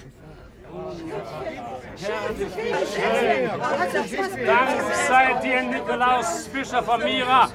[4.46, 7.50] Dank sei dir, Nikolaus, Bischof von Myra,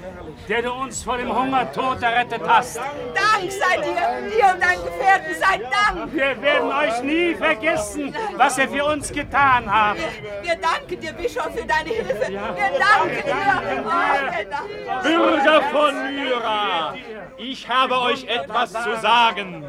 [0.48, 2.78] der du uns vor dem Hungertod errettet hast.
[2.78, 6.14] Dank sei dir, dir und deinen Gefährten sei Dank.
[6.14, 10.00] Wir werden euch nie vergessen, was ihr für uns getan habt.
[10.00, 12.28] Wir, wir danken dir, Bischof, für deine Hilfe.
[12.28, 13.34] Wir danken dir.
[13.34, 15.02] Oh, wir danken dir.
[15.02, 16.94] Bürger von Myra,
[17.36, 19.66] ich habe euch etwas zu sagen.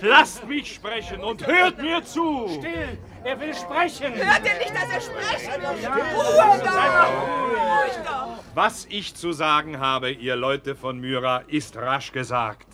[0.00, 2.48] Lasst mich sprechen und hört mir zu.
[2.48, 4.14] Still, er will sprechen.
[4.14, 5.86] Hört ihr nicht, dass er sprechen will?
[6.14, 7.04] Ruhe da!
[7.04, 8.38] Ruhig da!
[8.54, 12.66] Was ich zu sagen habe, ihr Leute von Myra, ist rasch gesagt.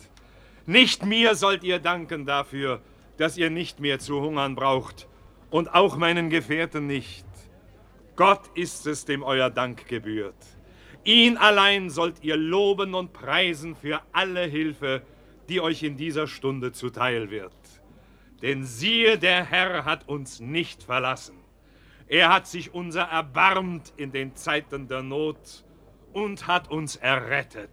[0.65, 2.81] Nicht mir sollt ihr danken dafür,
[3.17, 5.07] dass ihr nicht mehr zu hungern braucht,
[5.51, 7.25] und auch meinen Gefährten nicht.
[8.15, 10.35] Gott ist es, dem euer Dank gebührt.
[11.03, 15.03] Ihn allein sollt ihr loben und preisen für alle Hilfe,
[15.47, 17.53] die euch in dieser Stunde zuteil wird.
[18.41, 21.37] Denn siehe, der Herr hat uns nicht verlassen.
[22.07, 25.65] Er hat sich unser erbarmt in den Zeiten der Not
[26.13, 27.69] und hat uns errettet.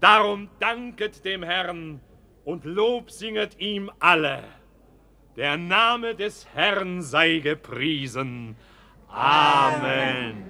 [0.00, 2.00] Darum danket dem Herrn
[2.44, 4.44] und Lob singet ihm alle.
[5.36, 8.56] Der Name des Herrn sei gepriesen.
[9.08, 10.44] Amen.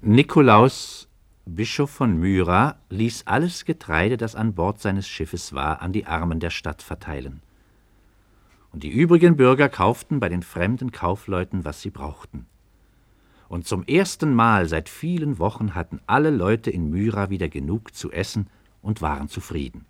[0.00, 1.08] Nikolaus,
[1.46, 6.40] Bischof von Myra, ließ alles Getreide, das an Bord seines Schiffes war, an die Armen
[6.40, 7.42] der Stadt verteilen.
[8.72, 12.46] Und die übrigen Bürger kauften bei den fremden Kaufleuten, was sie brauchten.
[13.48, 18.10] Und zum ersten Mal seit vielen Wochen hatten alle Leute in Myra wieder genug zu
[18.10, 18.48] essen
[18.80, 19.84] und waren zufrieden.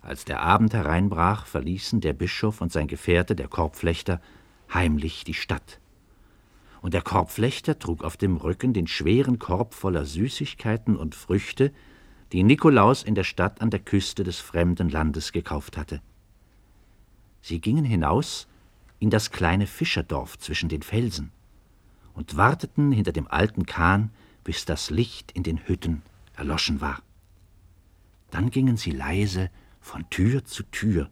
[0.00, 4.22] Als der Abend hereinbrach, verließen der Bischof und sein Gefährte, der Korbflechter,
[4.72, 5.78] heimlich die Stadt.
[6.80, 11.72] Und der Korbflechter trug auf dem Rücken den schweren Korb voller Süßigkeiten und Früchte,
[12.32, 16.00] die Nikolaus in der Stadt an der Küste des fremden Landes gekauft hatte.
[17.42, 18.46] Sie gingen hinaus
[18.98, 21.32] in das kleine Fischerdorf zwischen den Felsen
[22.14, 24.10] und warteten hinter dem alten Kahn,
[24.44, 26.02] bis das Licht in den Hütten
[26.36, 27.02] erloschen war.
[28.30, 31.10] Dann gingen sie leise von Tür zu Tür,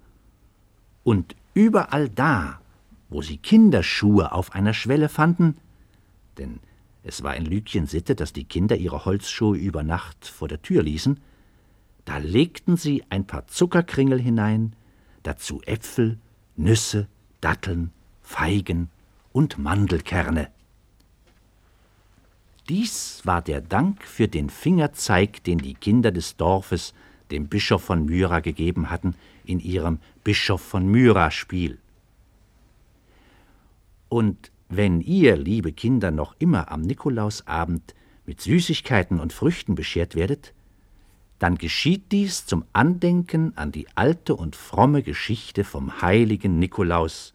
[1.02, 2.60] und überall da,
[3.08, 5.56] wo sie Kinderschuhe auf einer Schwelle fanden,
[6.36, 6.60] denn
[7.02, 10.82] es war in Lykien Sitte, dass die Kinder ihre Holzschuhe über Nacht vor der Tür
[10.82, 11.20] ließen,
[12.04, 14.74] da legten sie ein paar Zuckerkringel hinein,
[15.22, 16.18] dazu Äpfel,
[16.56, 17.06] Nüsse,
[17.40, 17.92] Datteln,
[18.22, 18.90] Feigen
[19.32, 20.48] und Mandelkerne.
[22.68, 26.92] Dies war der Dank für den Fingerzeig, den die Kinder des Dorfes
[27.30, 31.78] dem Bischof von Myra gegeben hatten in ihrem Bischof von Myra-Spiel.
[34.08, 37.94] Und wenn ihr, liebe Kinder, noch immer am Nikolausabend
[38.26, 40.52] mit Süßigkeiten und Früchten beschert werdet,
[41.38, 47.32] dann geschieht dies zum Andenken an die alte und fromme Geschichte vom heiligen Nikolaus,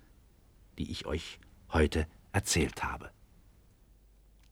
[0.78, 1.40] die ich euch
[1.72, 3.10] heute erzählt habe.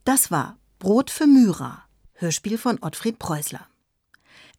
[0.03, 3.67] Das war Brot für Myra, Hörspiel von Ottfried Preußler.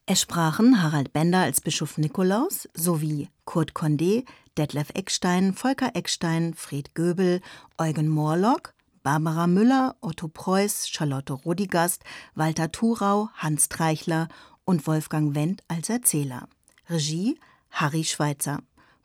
[0.05, 4.25] Es sprachen Harald Bender als Bischof Nikolaus sowie Kurt Condé,
[4.59, 7.41] Detlef Eckstein, Volker Eckstein, Fred Göbel,
[7.79, 14.29] Eugen Morlock, Barbara Müller, Otto Preuß, Charlotte Rodigast, Walter Thurau, Hans Treichler
[14.65, 16.49] und Wolfgang Wendt als Erzähler.
[16.88, 17.38] Regie
[17.71, 18.61] Harry Schweitzer.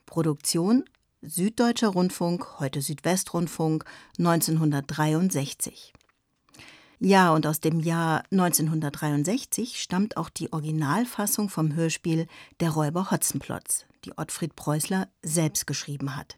[0.06, 0.84] Produktion
[1.22, 3.86] Süddeutscher Rundfunk, heute Südwestrundfunk
[4.20, 5.94] 1963.
[7.00, 12.28] Ja, und aus dem Jahr 1963 stammt auch die Originalfassung vom Hörspiel
[12.60, 16.38] Der Räuber Hotzenplotz, die Ottfried Preußler selbst geschrieben hat.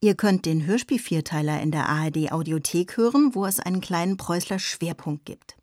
[0.00, 5.26] Ihr könnt den Hörspiel-Vierteiler in der ARD Audiothek hören, wo es einen kleinen Preußler Schwerpunkt
[5.26, 5.56] gibt.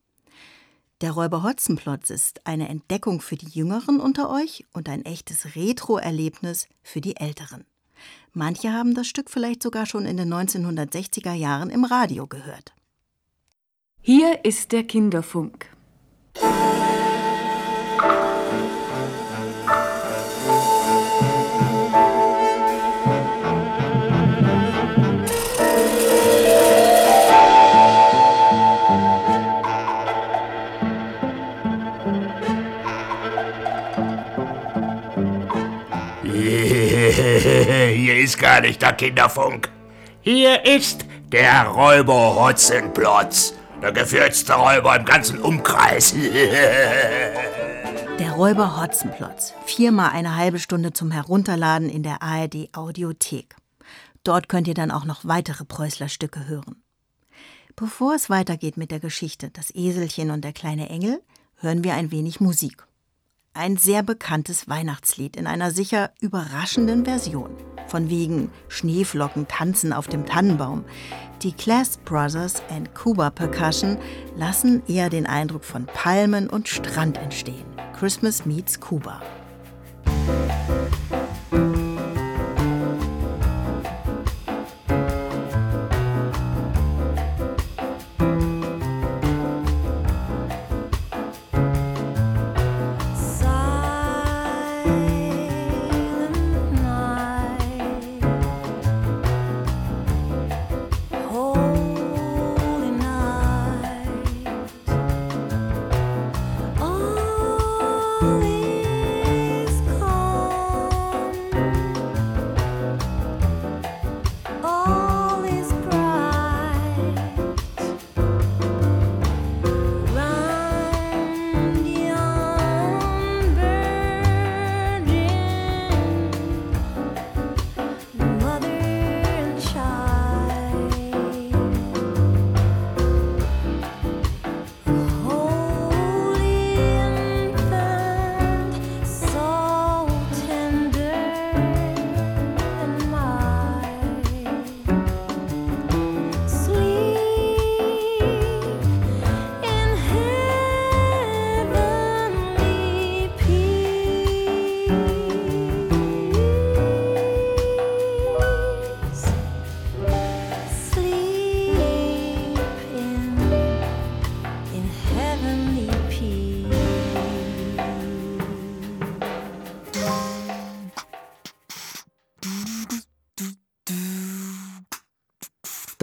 [1.01, 6.67] Der Räuber Hotzenplotz ist eine Entdeckung für die Jüngeren unter euch und ein echtes Retro-Erlebnis
[6.81, 7.65] für die Älteren.
[8.33, 12.73] Manche haben das Stück vielleicht sogar schon in den 1960er Jahren im Radio gehört.
[14.01, 15.69] Hier ist der Kinderfunk.
[38.37, 39.69] Gar nicht der Kinderfunk.
[40.21, 43.53] Hier ist der Räuber Hotzenplotz.
[43.81, 46.15] Der gefährlichste Räuber im ganzen Umkreis.
[48.19, 49.53] Der Räuber Hotzenplotz.
[49.65, 53.55] Viermal eine halbe Stunde zum Herunterladen in der ARD Audiothek.
[54.23, 56.83] Dort könnt ihr dann auch noch weitere Preußler-Stücke hören.
[57.75, 61.21] Bevor es weitergeht mit der Geschichte Das Eselchen und der kleine Engel,
[61.57, 62.87] hören wir ein wenig Musik.
[63.57, 67.49] Ein sehr bekanntes Weihnachtslied in einer sicher überraschenden Version.
[67.87, 70.85] Von wegen Schneeflocken tanzen auf dem Tannenbaum.
[71.41, 73.97] Die Class Brothers and Cuba Percussion
[74.35, 77.65] lassen eher den Eindruck von Palmen und Strand entstehen.
[77.97, 79.23] Christmas meets Cuba.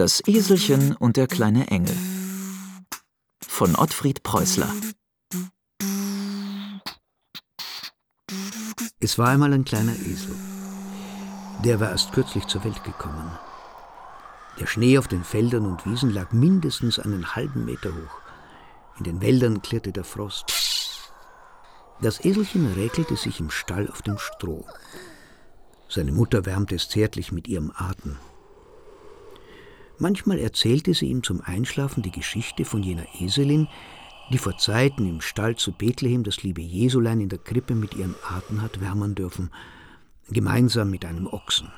[0.05, 1.97] Das Eselchen und der kleine Engel
[3.41, 4.71] von Ottfried Preußler.
[8.99, 10.35] Es war einmal ein kleiner Esel.
[11.63, 13.31] Der war erst kürzlich zur Welt gekommen.
[14.59, 18.21] Der Schnee auf den Feldern und Wiesen lag mindestens einen halben Meter hoch.
[18.99, 20.53] In den Wäldern klirrte der Frost.
[21.99, 24.67] Das Eselchen räkelte sich im Stall auf dem Stroh.
[25.89, 28.19] Seine Mutter wärmte es zärtlich mit ihrem Atem.
[29.97, 33.67] Manchmal erzählte sie ihm zum Einschlafen die Geschichte von jener Eselin,
[34.31, 38.15] die vor Zeiten im Stall zu Bethlehem das liebe Jesulein in der Krippe mit ihrem
[38.27, 39.51] Atem hat wärmern dürfen,
[40.29, 41.71] gemeinsam mit einem Ochsen.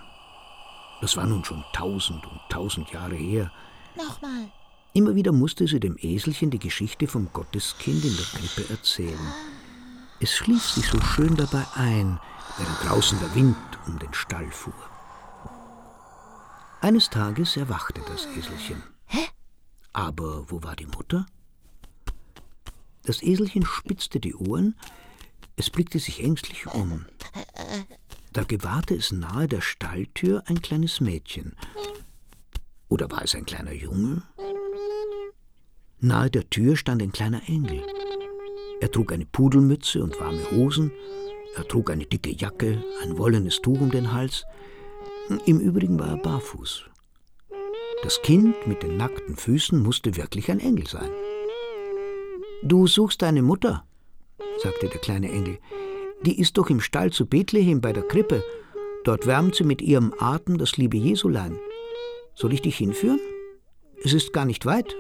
[1.01, 3.51] Das war nun schon tausend und tausend Jahre her.
[3.95, 4.51] Nochmal.
[4.93, 9.33] Immer wieder musste sie dem Eselchen die Geschichte vom Gotteskind in der Krippe erzählen.
[10.19, 12.19] Es schlief sich so schön dabei ein,
[12.57, 14.73] während draußen der Wind um den Stall fuhr.
[16.81, 18.83] Eines Tages erwachte das Eselchen.
[19.05, 19.25] Hä?
[19.93, 21.25] Aber wo war die Mutter?
[23.03, 24.75] Das Eselchen spitzte die Ohren,
[25.55, 27.05] es blickte sich ängstlich um.
[28.31, 31.55] Da gewahrte es nahe der Stalltür ein kleines Mädchen.
[32.89, 34.21] Oder war es ein kleiner Junge?
[35.99, 37.83] Nahe der Tür stand ein kleiner Engel.
[38.81, 40.91] Er trug eine Pudelmütze und warme Hosen,
[41.55, 44.45] er trug eine dicke Jacke, ein wollenes Tuch um den Hals.
[45.45, 46.85] Im Übrigen war er barfuß.
[48.03, 51.09] Das Kind mit den nackten Füßen musste wirklich ein Engel sein.
[52.63, 53.85] Du suchst deine Mutter,
[54.61, 55.59] sagte der kleine Engel.
[56.23, 58.43] Die ist doch im Stall zu Bethlehem bei der Krippe.
[59.03, 61.59] Dort wärmt sie mit ihrem Atem das liebe Jesulein.
[62.33, 63.19] Soll ich dich hinführen?
[64.03, 64.95] Es ist gar nicht weit.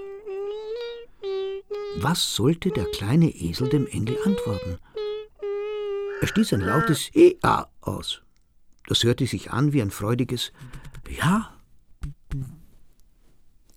[1.97, 4.77] Was sollte der kleine Esel dem Engel antworten?
[6.21, 8.21] Er stieß ein lautes Ea aus.
[8.87, 10.51] Das hörte sich an wie ein freudiges
[11.09, 11.53] Ja.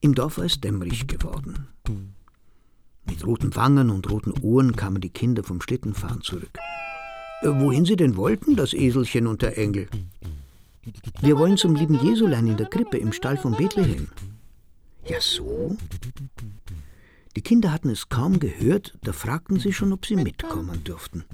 [0.01, 1.67] Im Dorf war es dämmerig geworden.
[3.05, 6.59] Mit roten Wangen und roten Ohren kamen die Kinder vom Schlittenfahren zurück.
[7.43, 9.89] Äh, wohin sie denn wollten, das Eselchen und der Engel?
[11.21, 14.09] Wir wollen zum lieben Jesulein in der Krippe im Stall von Bethlehem.
[15.07, 15.77] Ja, so?
[17.37, 21.25] Die Kinder hatten es kaum gehört, da fragten sie schon, ob sie mitkommen dürften.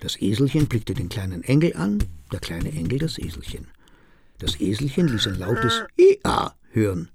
[0.00, 3.66] Das Eselchen blickte den kleinen Engel an, der kleine Engel das Eselchen.
[4.38, 7.10] Das Eselchen ließ ein lautes Ia hören,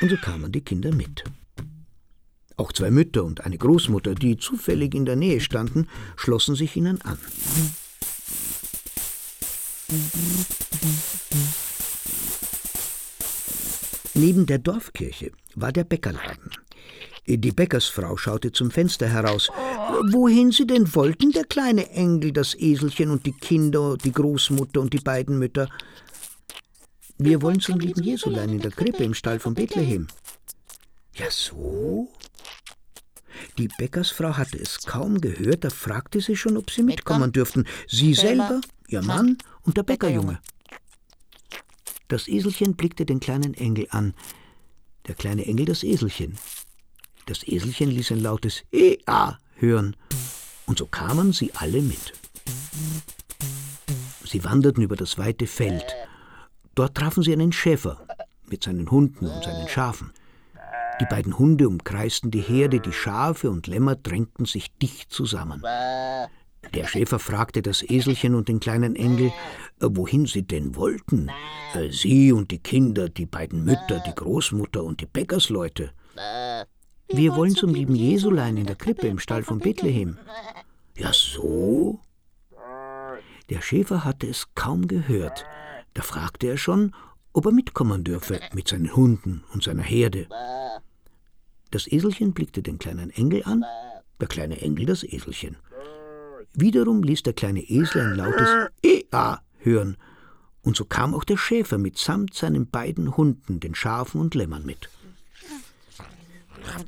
[0.00, 1.22] und so kamen die Kinder mit.
[2.56, 7.00] Auch zwei Mütter und eine Großmutter, die zufällig in der Nähe standen, schlossen sich ihnen
[7.02, 7.18] an.
[14.14, 16.50] Neben der Dorfkirche war der Bäckerladen.
[17.38, 19.50] Die Bäckersfrau schaute zum Fenster heraus.
[20.10, 24.92] Wohin sie denn wollten, der kleine Engel, das Eselchen und die Kinder, die Großmutter und
[24.92, 25.68] die beiden Mütter.
[27.18, 30.08] Wir wollen zum lieben Jesulein in der Krippe im Stall von Bethlehem.
[31.14, 32.08] Ja, so?
[33.58, 37.66] Die Bäckersfrau hatte es kaum gehört, da fragte sie schon, ob sie mitkommen dürften.
[37.86, 40.40] Sie selber, ihr Mann und der Bäckerjunge.
[42.08, 44.14] Das Eselchen blickte den kleinen Engel an.
[45.06, 46.36] Der kleine Engel das Eselchen.
[47.26, 49.96] Das Eselchen ließ ein lautes Ea hören.
[50.66, 52.12] Und so kamen sie alle mit.
[54.24, 55.84] Sie wanderten über das weite Feld.
[56.74, 58.06] Dort trafen sie einen Schäfer
[58.48, 60.12] mit seinen Hunden und seinen Schafen.
[61.00, 65.62] Die beiden Hunde umkreisten die Herde, die Schafe und Lämmer drängten sich dicht zusammen.
[66.74, 69.32] Der Schäfer fragte das Eselchen und den kleinen Engel,
[69.80, 71.30] äh, wohin sie denn wollten.
[71.74, 75.90] Äh, Sie und die Kinder, die beiden Mütter, die Großmutter und die Bäckersleute.
[77.12, 80.16] Wir wollen zum lieben Jesulein in der Krippe im Stall von Bethlehem.
[80.96, 82.00] Ja, so?
[83.48, 85.44] Der Schäfer hatte es kaum gehört.
[85.94, 86.94] Da fragte er schon,
[87.32, 90.28] ob er mitkommen dürfe mit seinen Hunden und seiner Herde.
[91.70, 93.64] Das Eselchen blickte den kleinen Engel an,
[94.20, 95.56] der kleine Engel das Eselchen.
[96.52, 99.96] Wiederum ließ der kleine Esel ein lautes Ea hören,
[100.62, 104.90] und so kam auch der Schäfer mitsamt seinen beiden Hunden, den Schafen und Lämmern mit.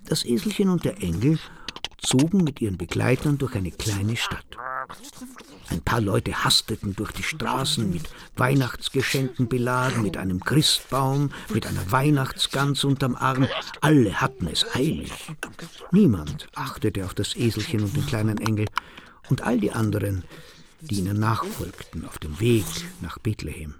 [0.06, 1.38] Das Eselchen und der Engel
[1.98, 4.44] zogen mit ihren Begleitern durch eine kleine Stadt.
[5.68, 11.90] Ein paar Leute hasteten durch die Straßen mit Weihnachtsgeschenken beladen, mit einem Christbaum, mit einer
[11.90, 13.46] Weihnachtsgans unterm Arm.
[13.80, 15.12] Alle hatten es eilig.
[15.92, 18.66] Niemand achtete auf das Eselchen und den kleinen Engel
[19.30, 20.24] und all die anderen,
[20.80, 22.66] die ihnen nachfolgten auf dem Weg
[23.00, 23.74] nach Bethlehem.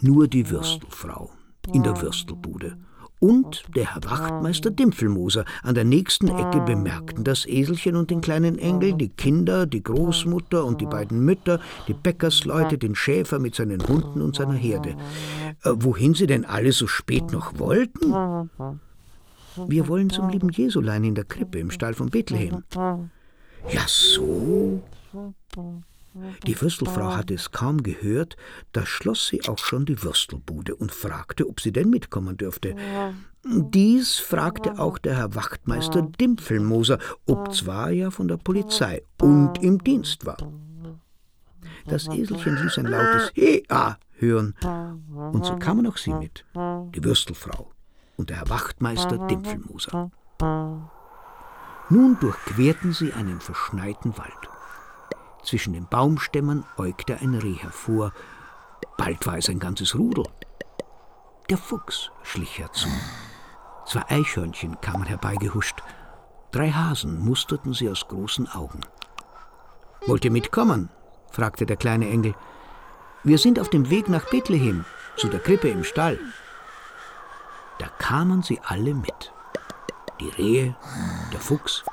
[0.00, 1.30] Nur die Würstelfrau
[1.72, 2.76] in der Würstelbude
[3.20, 8.58] und der Herr Wachtmeister Dimpfelmoser an der nächsten Ecke bemerkten das Eselchen und den kleinen
[8.58, 13.86] Engel, die Kinder, die Großmutter und die beiden Mütter, die Bäckersleute, den Schäfer mit seinen
[13.86, 14.96] Hunden und seiner Herde.
[15.62, 18.50] Äh, wohin sie denn alle so spät noch wollten?
[19.66, 22.64] Wir wollen zum lieben Jesulein in der Krippe im Stall von Bethlehem.
[22.74, 24.82] Ja, so?
[26.46, 28.36] Die Würstelfrau hatte es kaum gehört,
[28.72, 32.74] da schloss sie auch schon die Würstelbude und fragte, ob sie denn mitkommen dürfte.
[33.44, 39.82] Dies fragte auch der Herr Wachtmeister Dimpfelmoser, ob zwar ja von der Polizei und im
[39.82, 40.36] Dienst war.
[41.86, 44.54] Das Eselchen ließ ein lautes Hea hören,
[45.32, 47.70] und so kamen auch sie mit, die Würstelfrau
[48.16, 50.10] und der Herr Wachtmeister Dimpfelmoser.
[51.88, 54.49] Nun durchquerten sie einen verschneiten Wald.
[55.42, 58.12] Zwischen den Baumstämmen äugte ein Reh hervor.
[58.96, 60.24] Bald war es ein ganzes Rudel.
[61.48, 62.88] Der Fuchs schlich herzu.
[63.86, 65.82] Zwei Eichhörnchen kamen herbeigehuscht.
[66.52, 68.80] Drei Hasen musterten sie aus großen Augen.
[70.06, 70.90] Wollt ihr mitkommen?
[71.30, 72.34] fragte der kleine Engel.
[73.24, 74.84] Wir sind auf dem Weg nach Bethlehem,
[75.16, 76.18] zu der Krippe im Stall.
[77.78, 79.32] Da kamen sie alle mit.
[80.20, 80.76] Die Rehe,
[81.32, 81.84] der Fuchs,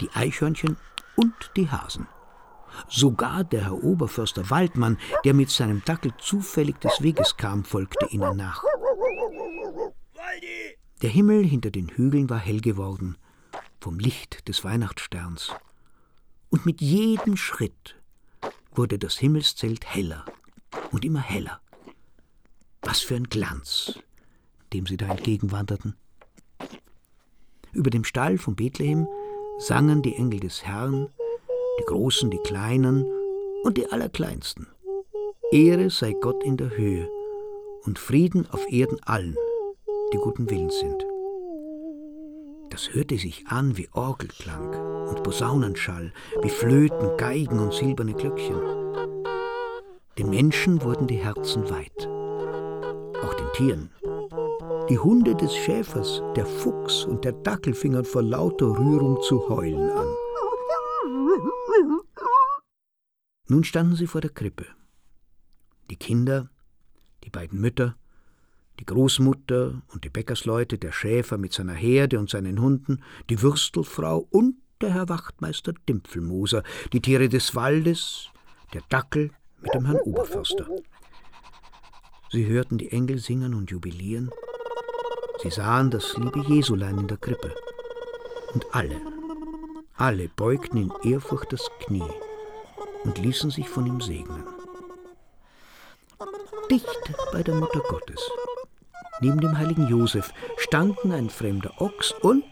[0.00, 0.76] die Eichhörnchen
[1.14, 2.08] und die Hasen.
[2.88, 8.36] Sogar der Herr Oberförster Waldmann, der mit seinem Dackel zufällig des Weges kam, folgte ihnen
[8.36, 8.62] nach.
[11.02, 13.16] Der Himmel hinter den Hügeln war hell geworden
[13.86, 15.52] vom Licht des Weihnachtssterns.
[16.48, 17.94] Und mit jedem Schritt
[18.74, 20.24] wurde das Himmelszelt heller
[20.90, 21.60] und immer heller.
[22.82, 23.98] Was für ein Glanz,
[24.72, 25.94] dem sie da entgegenwanderten.
[27.72, 29.06] Über dem Stall von Bethlehem
[29.58, 31.08] sangen die Engel des Herrn,
[31.78, 33.06] die Großen, die Kleinen
[33.62, 34.66] und die Allerkleinsten.
[35.52, 37.08] Ehre sei Gott in der Höhe
[37.84, 39.36] und Frieden auf Erden allen,
[40.12, 41.06] die guten Willens sind.
[42.70, 46.12] Das hörte sich an wie Orgelklang und Posaunenschall,
[46.42, 48.60] wie Flöten, Geigen und silberne Glöckchen.
[50.18, 52.08] Den Menschen wurden die Herzen weit,
[53.22, 53.90] auch den Tieren.
[54.88, 59.90] Die Hunde des Schäfers, der Fuchs und der Dackel fingen vor lauter Rührung zu heulen
[59.90, 60.08] an.
[63.48, 64.66] Nun standen sie vor der Krippe.
[65.88, 66.50] Die Kinder,
[67.22, 67.96] die beiden Mütter,
[68.80, 74.26] die Großmutter und die Bäckersleute, der Schäfer mit seiner Herde und seinen Hunden, die Würstelfrau
[74.30, 78.30] und der Herr Wachtmeister Dimpfelmoser, die Tiere des Waldes,
[78.74, 79.30] der Dackel
[79.60, 80.68] mit dem Herrn Oberförster.
[82.30, 84.30] Sie hörten die Engel singen und jubilieren.
[85.42, 87.54] Sie sahen das liebe Jesulein in der Krippe.
[88.52, 89.00] Und alle,
[89.94, 92.02] alle beugten in Ehrfurcht das Knie
[93.06, 94.42] und ließen sich von ihm segnen.
[96.70, 98.20] dicht bei der Mutter Gottes.
[99.20, 102.44] Neben dem heiligen Josef standen ein fremder Ochs und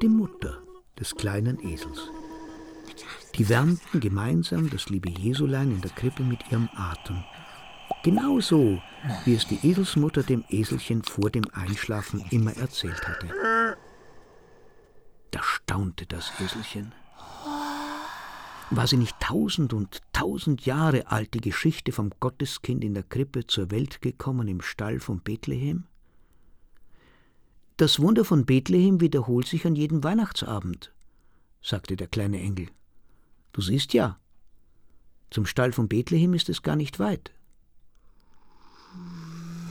[0.00, 0.58] die Mutter
[0.98, 2.10] des kleinen Esels.
[3.34, 7.24] Die wärmten gemeinsam das liebe Jesulein in der Krippe mit ihrem Atem.
[8.02, 8.80] Genauso,
[9.24, 13.76] wie es die Eselsmutter dem Eselchen vor dem Einschlafen immer erzählt hatte.
[15.32, 16.94] Da staunte das Eselchen.
[18.70, 23.46] War sie nicht tausend und tausend Jahre alt, die Geschichte vom Gotteskind in der Krippe
[23.46, 25.84] zur Welt gekommen im Stall von Bethlehem?
[27.76, 30.92] Das Wunder von Bethlehem wiederholt sich an jedem Weihnachtsabend,
[31.62, 32.68] sagte der kleine Engel.
[33.52, 34.18] Du siehst ja,
[35.30, 37.32] zum Stall von Bethlehem ist es gar nicht weit.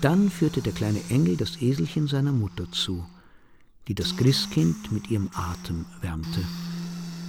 [0.01, 3.05] Dann führte der kleine Engel das Eselchen seiner Mutter zu,
[3.87, 6.45] die das Christkind mit ihrem Atem wärmte,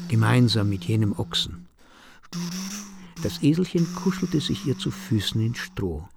[0.09, 1.67] gemeinsam mit jenem Ochsen.
[3.23, 6.09] Das Eselchen kuschelte sich ihr zu Füßen in Stroh.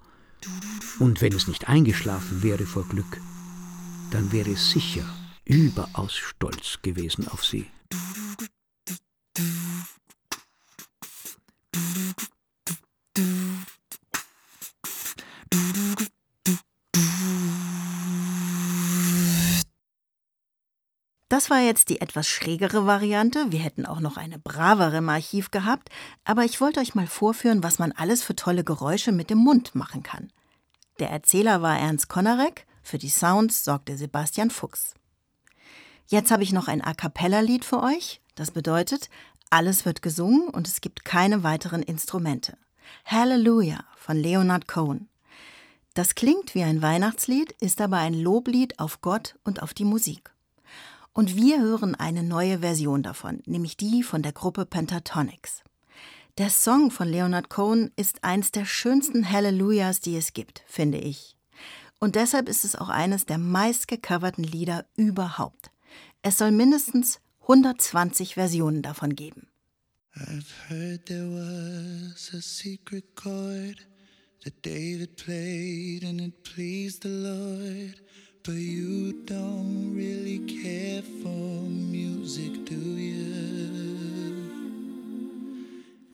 [0.99, 3.21] Und wenn es nicht eingeschlafen wäre vor Glück,
[4.11, 5.05] dann wäre es sicher
[5.45, 7.65] überaus stolz gewesen auf sie.
[21.39, 23.49] Das war jetzt die etwas schrägere Variante.
[23.49, 25.87] Wir hätten auch noch eine bravere im Archiv gehabt.
[26.25, 29.73] Aber ich wollte euch mal vorführen, was man alles für tolle Geräusche mit dem Mund
[29.73, 30.33] machen kann.
[30.99, 34.95] Der Erzähler war Ernst Konarek, für die Sounds sorgte Sebastian Fuchs.
[36.07, 38.19] Jetzt habe ich noch ein A cappella-Lied für euch.
[38.35, 39.09] Das bedeutet,
[39.49, 42.57] alles wird gesungen und es gibt keine weiteren Instrumente.
[43.05, 45.07] Hallelujah von Leonard Cohen.
[45.93, 50.33] Das klingt wie ein Weihnachtslied, ist aber ein Loblied auf Gott und auf die Musik.
[51.19, 55.65] Und wir hören eine neue Version davon, nämlich die von der Gruppe Pentatonics.
[56.37, 61.35] Der Song von Leonard Cohen ist eins der schönsten Hallelujahs, die es gibt, finde ich.
[61.99, 65.71] Und deshalb ist es auch eines der meistgecoverten Lieder überhaupt.
[66.21, 69.49] Es soll mindestens 120 Versionen davon geben.
[70.15, 73.85] I've heard there was a secret chord
[74.45, 78.01] that David played and it pleased the Lord.
[78.49, 84.49] But you don't really care for music, do you?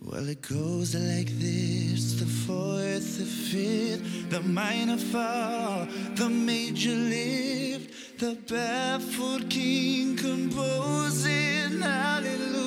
[0.01, 8.19] Well, it goes like this the fourth, the fifth, the minor fall, the major lift,
[8.19, 12.64] the baffled king composing hallelujah.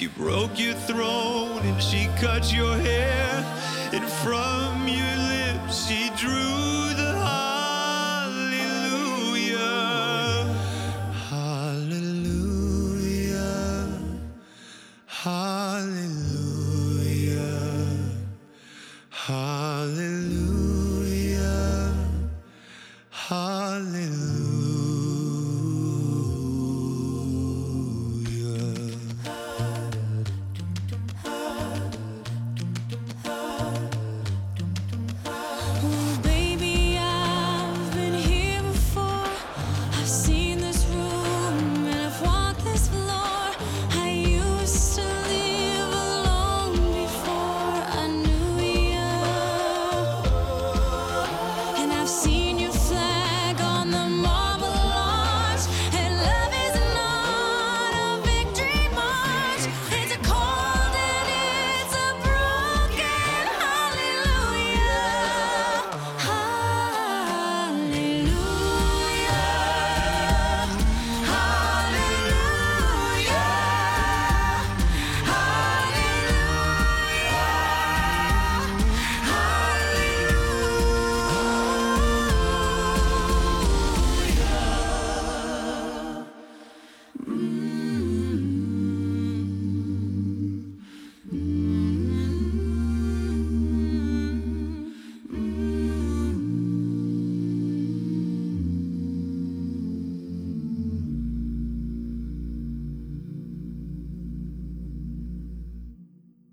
[0.00, 3.44] She broke your throne and she cut your hair.
[3.92, 4.69] in from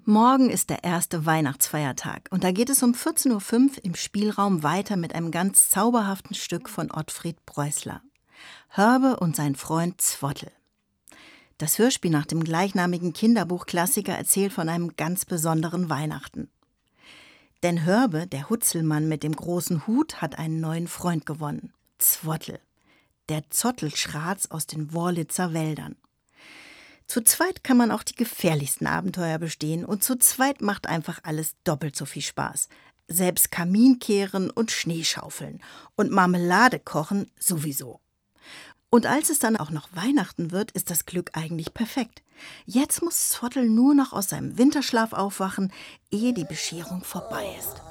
[0.10, 4.96] Morgen ist der erste Weihnachtsfeiertag und da geht es um 14.05 Uhr im Spielraum weiter
[4.96, 8.02] mit einem ganz zauberhaften Stück von Ottfried Preußler.
[8.70, 10.50] Hörbe und sein Freund Zwottel.
[11.58, 16.50] Das Hörspiel nach dem gleichnamigen Kinderbuchklassiker erzählt von einem ganz besonderen Weihnachten.
[17.62, 21.74] Denn Hörbe, der Hutzelmann mit dem großen Hut, hat einen neuen Freund gewonnen.
[21.98, 22.62] Zwottel.
[23.28, 25.98] Der Zottelschratz aus den Worlitzer Wäldern.
[27.08, 31.56] Zu zweit kann man auch die gefährlichsten Abenteuer bestehen und zu zweit macht einfach alles
[31.64, 32.68] doppelt so viel Spaß.
[33.08, 35.62] Selbst Kaminkehren und Schneeschaufeln
[35.96, 38.02] und Marmelade kochen sowieso.
[38.90, 42.24] Und als es dann auch noch Weihnachten wird, ist das Glück eigentlich perfekt.
[42.66, 45.72] Jetzt muss Zottel nur noch aus seinem Winterschlaf aufwachen,
[46.12, 47.82] ehe die Bescherung vorbei ist.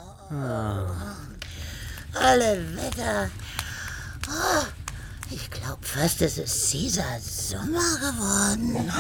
[2.15, 3.31] Alle Wetter.
[4.29, 4.65] Oh,
[5.31, 8.91] ich glaube fast, es ist Caesar Sommer geworden.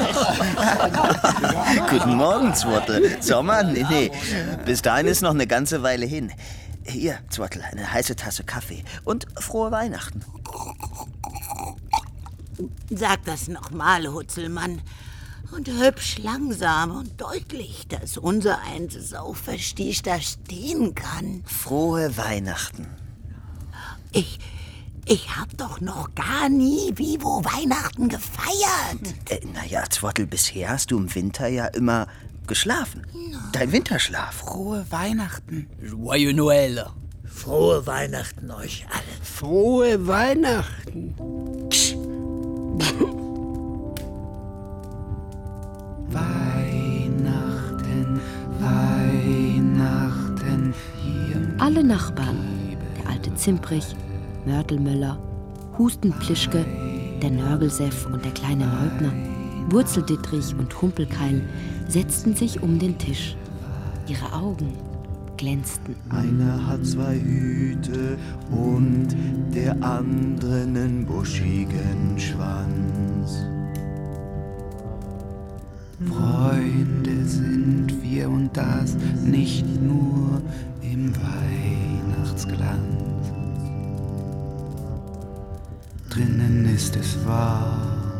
[1.90, 3.22] Guten Morgen, Zwottel.
[3.22, 3.62] Sommer?
[3.62, 4.10] Nee, nee.
[4.64, 6.32] Bis dahin ist noch eine ganze Weile hin.
[6.84, 8.84] Hier, Zwottel, eine heiße Tasse Kaffee.
[9.04, 10.24] Und frohe Weihnachten.
[12.90, 14.80] Sag das nochmal, Hutzelmann.
[15.52, 18.58] Und hübsch langsam und deutlich, dass unser
[19.16, 21.44] auch verstehst, da stehen kann.
[21.46, 22.88] Frohe Weihnachten.
[24.12, 24.38] Ich,
[25.06, 29.14] ich hab doch noch gar nie Vivo Weihnachten gefeiert.
[29.30, 32.08] Äh, naja, Zwottel, bisher hast du im Winter ja immer
[32.46, 33.06] geschlafen.
[33.52, 34.34] Dein Winterschlaf.
[34.34, 35.68] Frohe Weihnachten.
[35.80, 36.86] Joyeux Noël.
[37.24, 39.02] Frohe Weihnachten euch alle.
[39.22, 41.14] Frohe Weihnachten.
[46.08, 48.20] Weihnachten,
[48.60, 53.94] Weihnachten, hier Alle Nachbarn, der alte Zimprich,
[54.46, 55.18] Mörtelmöller,
[55.76, 56.64] Hustenplischke,
[57.20, 59.12] der Nörgelseff und der kleine Leutner,
[59.70, 61.42] Wurzeldittrich und Humpelkeil
[61.88, 63.36] setzten sich um den Tisch.
[64.06, 64.72] Ihre Augen
[65.36, 65.96] glänzten.
[66.10, 68.16] Einer hat zwei Hüte
[68.50, 69.08] und
[69.52, 73.46] der andere nen buschigen Schwanz.
[76.04, 80.40] Freunde sind wir und das nicht nur
[80.82, 83.15] im Weihnachtsglanz.
[86.16, 88.10] Drinnen ist es warm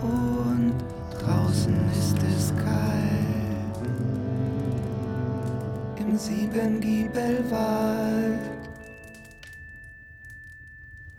[0.00, 0.72] und
[1.20, 3.76] draußen ist es kalt.
[5.98, 8.40] Im Siebengiebelwald.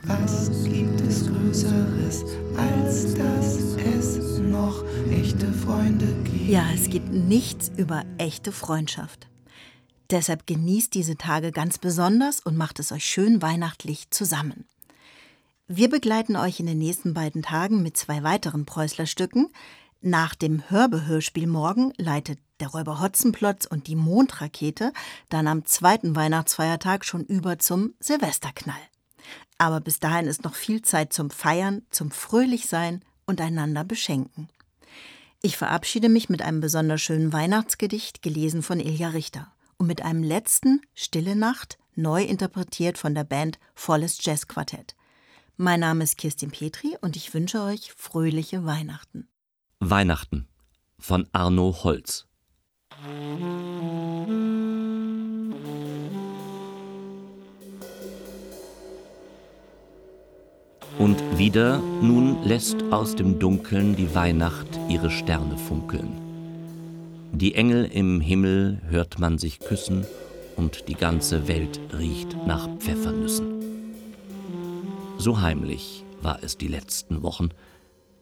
[0.01, 2.25] Was gibt es Größeres,
[2.57, 6.49] als dass es noch echte Freunde gibt?
[6.49, 9.27] Ja, es gibt nichts über echte Freundschaft.
[10.09, 14.65] Deshalb genießt diese Tage ganz besonders und macht es euch schön weihnachtlich zusammen.
[15.67, 19.47] Wir begleiten euch in den nächsten beiden Tagen mit zwei weiteren Preußler-Stücken.
[20.01, 24.91] Nach dem Hörbe-Hörspiel morgen leitet der Räuber Hotzenplotz und die Mondrakete
[25.29, 28.75] dann am zweiten Weihnachtsfeiertag schon über zum Silvesterknall.
[29.57, 34.49] Aber bis dahin ist noch viel Zeit zum Feiern, zum Fröhlichsein und einander beschenken.
[35.41, 39.53] Ich verabschiede mich mit einem besonders schönen Weihnachtsgedicht, gelesen von Ilja Richter.
[39.77, 44.95] Und mit einem letzten Stille Nacht, neu interpretiert von der Band Volles Jazz Quartett.
[45.57, 49.27] Mein Name ist Kirstin Petri und ich wünsche euch fröhliche Weihnachten.
[49.79, 50.47] Weihnachten
[50.97, 52.25] von Arno Holz.
[60.97, 66.17] Und wieder nun lässt aus dem Dunkeln die Weihnacht ihre Sterne funkeln.
[67.31, 70.07] Die Engel im Himmel hört man sich küssen
[70.55, 73.62] und die ganze Welt riecht nach Pfeffernüssen.
[75.23, 77.47] So heimlich war es die letzten Wochen.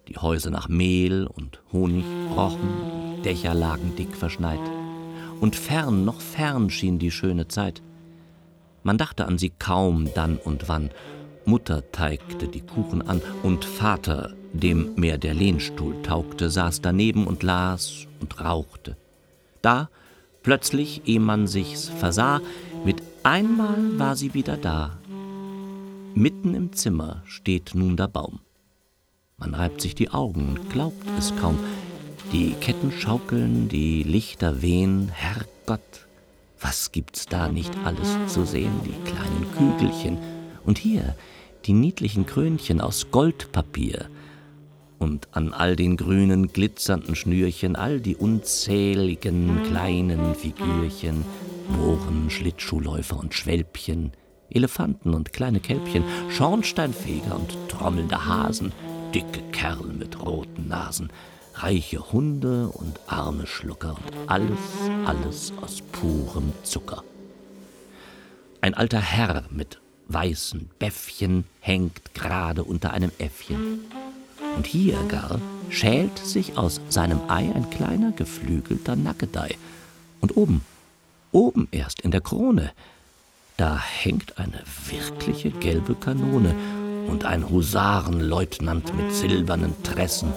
[0.07, 4.59] Die Häuser nach Mehl und Honig rochen, Dächer lagen dick verschneit.
[5.39, 7.81] Und fern, noch fern schien die schöne Zeit.
[8.83, 10.91] Man dachte an sie kaum dann und wann.
[11.43, 17.41] Mutter teigte die Kuchen an und Vater, dem mehr der Lehnstuhl taugte, saß daneben und
[17.41, 18.95] las und rauchte.
[19.63, 19.89] Da,
[20.43, 22.41] plötzlich, ehe man sich's versah,
[22.85, 25.00] mit einmal war sie wieder da.
[26.13, 28.41] Mitten im Zimmer steht nun der Baum.
[29.37, 31.57] Man reibt sich die Augen und glaubt es kaum.
[32.33, 36.07] Die Ketten schaukeln, die Lichter wehen, Herrgott,
[36.59, 40.17] was gibt's da nicht alles zu sehen, die kleinen Kügelchen.
[40.65, 41.15] Und hier
[41.65, 44.07] die niedlichen Krönchen aus Goldpapier.
[44.99, 51.23] Und an all den grünen glitzernden Schnürchen all die unzähligen kleinen Figürchen,
[51.69, 54.11] Mohren, Schlittschuhläufer und Schwälbchen,
[54.53, 58.71] Elefanten und kleine Kälbchen, Schornsteinfeger und trommelnde Hasen,
[59.13, 61.09] dicke Kerl mit roten Nasen,
[61.55, 64.59] reiche Hunde und arme Schlucker und alles,
[65.05, 67.03] alles aus purem Zucker.
[68.61, 73.81] Ein alter Herr mit weißen Bäffchen hängt gerade unter einem Äffchen.
[74.55, 75.39] Und hier gar
[75.69, 79.55] schält sich aus seinem Ei ein kleiner geflügelter Nackedei.
[80.19, 80.61] Und oben,
[81.31, 82.71] oben erst in der Krone,
[83.61, 84.59] da hängt eine
[84.89, 86.55] wirkliche gelbe Kanone
[87.07, 90.33] und ein Husarenleutnant mit silbernen Tressen.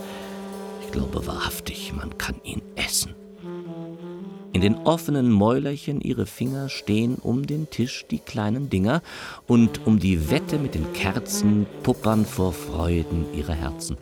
[0.85, 3.15] Ich glaube wahrhaftig, man kann ihn essen.
[4.53, 9.01] In den offenen Mäulerchen ihre Finger stehen um den Tisch die kleinen Dinger
[9.47, 13.97] und um die Wette mit den Kerzen puppern vor Freuden ihre Herzen.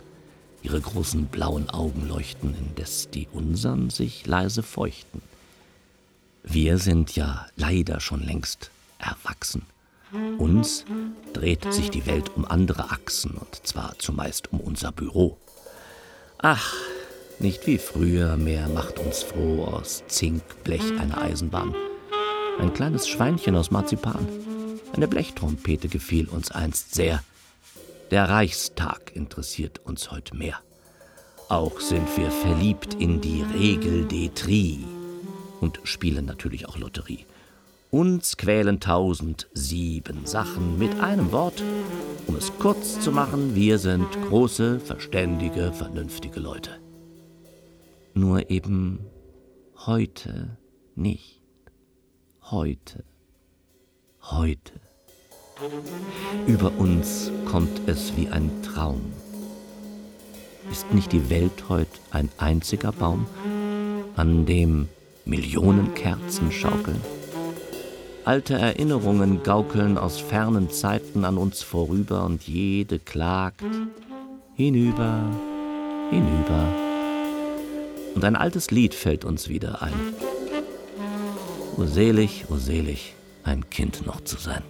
[0.64, 5.22] Ihre großen blauen Augen leuchten, indes die unsern sich leise feuchten.
[6.42, 8.72] Wir sind ja leider schon längst
[9.03, 9.66] erwachsen.
[10.38, 10.84] Uns
[11.32, 15.38] dreht sich die Welt um andere Achsen, und zwar zumeist um unser Büro.
[16.38, 16.74] Ach,
[17.38, 21.74] nicht wie früher, mehr macht uns froh aus Zink, Blech eine Eisenbahn.
[22.59, 24.28] Ein kleines Schweinchen aus Marzipan.
[24.92, 27.22] Eine Blechtrompete gefiel uns einst sehr.
[28.11, 30.61] Der Reichstag interessiert uns heute mehr.
[31.48, 34.84] Auch sind wir verliebt in die Regel Detri
[35.61, 37.24] und spielen natürlich auch Lotterie.
[37.95, 41.62] Uns quälen tausend sieben Sachen mit einem Wort.
[42.26, 46.70] Um es kurz zu machen, wir sind große, verständige, vernünftige Leute.
[48.14, 49.01] Nur eben
[49.84, 50.57] heute
[50.95, 51.43] nicht.
[52.45, 53.05] Heute.
[54.22, 54.72] Heute.
[56.47, 59.03] Über uns kommt es wie ein Traum.
[60.70, 63.26] Ist nicht die Welt heut ein einziger Baum,
[64.16, 64.88] an dem
[65.26, 67.03] Millionen Kerzen schaukeln?
[68.24, 73.64] Alte Erinnerungen gaukeln aus fernen Zeiten an uns vorüber und jede klagt
[74.54, 75.24] hinüber,
[76.10, 76.68] hinüber.
[78.14, 79.92] Und ein altes Lied fällt uns wieder ein.
[81.76, 84.62] O selig, o selig, ein Kind noch zu sein.